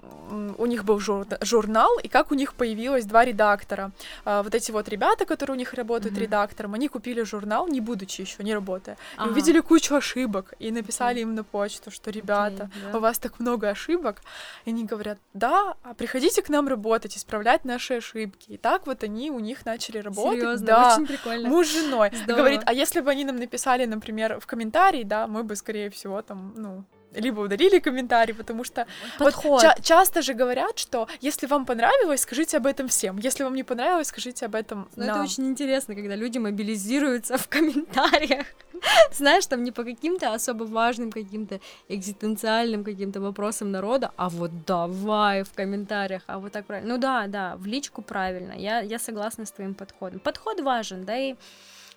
[0.58, 3.92] у них был жур- журнал, и как у них появилось два редактора.
[4.24, 6.24] Э, вот эти вот ребята, которые у них работают Мгм.
[6.24, 9.32] редактором, они купили журнал, не будучи еще, не работая, и Ага.
[9.32, 11.24] увидели кучу ошибок, и написали Окей.
[11.24, 12.98] им на почту, что, ребята, да.
[12.98, 14.22] у вас так много ошибок.
[14.64, 18.52] И они говорят, да, а приходите к нам работать, исправлять наши ошибки.
[18.52, 20.40] И так вот они у них начали работать.
[20.40, 20.94] Серьезно, да.
[20.96, 21.50] очень прикольно.
[21.50, 22.12] Муж с женой.
[22.14, 22.38] Здорово.
[22.38, 26.22] Говорит, а если бы они нам написали, например, в комментарии, да, мы бы, скорее всего,
[26.22, 28.86] там, ну, либо удалили комментарий, потому что
[29.20, 33.18] вот ча- часто же говорят, что если вам понравилось, скажите об этом всем.
[33.18, 35.24] Если вам не понравилось, скажите об этом Но это нам.
[35.26, 38.46] очень интересно, когда люди мобилизируются в комментариях.
[39.14, 41.60] Знаешь, там не по каким-то особо важным, каким-то
[41.90, 46.94] экзистенциальным каким-то вопросам народа, а вот давай в комментариях, а вот так правильно.
[46.94, 48.54] Ну да, да, в личку правильно.
[48.54, 50.20] Я, я согласна с твоим подходом.
[50.20, 51.36] Подход важен, да и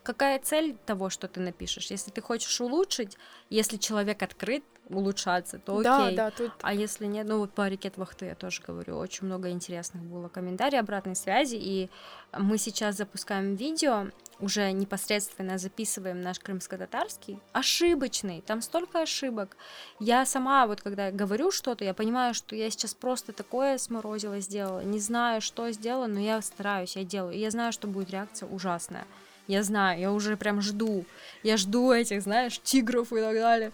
[0.04, 1.86] какая цель того, что ты напишешь?
[1.86, 3.16] Если ты хочешь улучшить,
[3.50, 6.16] если человек открыт улучшаться, то Да, окей.
[6.16, 9.50] да, тут А если нет, ну вот по ракет вахты я тоже говорю, очень много
[9.50, 11.88] интересных было комментариев, обратной связи, и
[12.32, 14.08] мы сейчас запускаем видео,
[14.40, 19.56] уже непосредственно записываем наш крымско-татарский, ошибочный, там столько ошибок.
[20.00, 24.80] Я сама вот когда говорю что-то, я понимаю, что я сейчас просто такое сморозило сделала,
[24.80, 28.48] не знаю, что сделала, но я стараюсь, я делаю, и я знаю, что будет реакция
[28.48, 29.06] ужасная.
[29.46, 31.04] Я знаю, я уже прям жду.
[31.42, 33.72] Я жду этих, знаешь, тигров и так далее.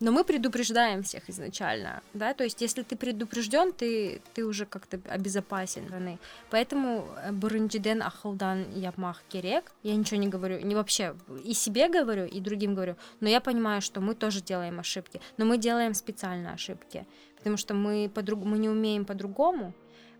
[0.00, 5.00] Но мы предупреждаем всех изначально, да, то есть если ты предупрежден, ты, ты уже как-то
[5.10, 5.86] обезопасен.
[5.86, 6.20] страны.
[6.50, 12.26] Поэтому э, Бурунджиден Ахалдан Япмах Керек, я ничего не говорю, не вообще, и себе говорю,
[12.26, 16.52] и другим говорю, но я понимаю, что мы тоже делаем ошибки, но мы делаем специально
[16.52, 17.04] ошибки,
[17.36, 19.72] потому что мы, по-друг- мы не умеем по-другому,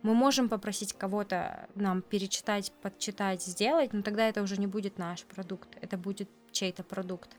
[0.02, 5.24] мы можем попросить кого-то нам перечитать, подчитать, сделать, но тогда это уже не будет наш
[5.24, 7.30] продукт, это будет чей-то продукт.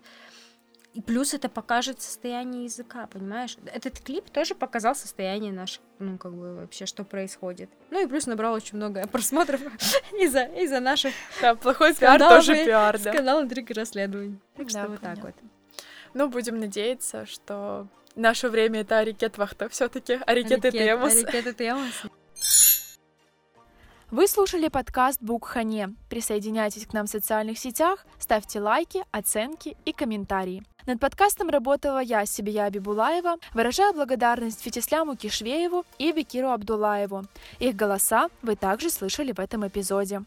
[0.94, 3.58] И плюс это покажет состояние языка, понимаешь?
[3.72, 7.70] Этот клип тоже показал состояние наше, ну, как бы вообще, что происходит.
[7.92, 9.62] Ну и плюс набрал очень много просмотров
[10.20, 13.14] из-за из наших Да, плохой пиар тоже пиар, да.
[13.14, 14.40] Канал интриг и расследований.
[14.56, 15.36] Так что вот так вот.
[16.16, 21.14] Ну, будем надеяться, что наше время это Арикет Вахта все таки Арикет и Темус.
[21.14, 22.04] Арикет и Темус.
[24.12, 25.94] Вы слушали подкаст Букхане.
[26.10, 30.64] Присоединяйтесь к нам в социальных сетях, ставьте лайки, оценки и комментарии.
[30.88, 33.36] Над подкастом работала я, Сибия Бибулаева.
[33.54, 37.26] Выражаю благодарность Фитисляму Кишвееву и Бекиру Абдулаеву.
[37.60, 40.24] Их голоса вы также слышали в этом эпизоде.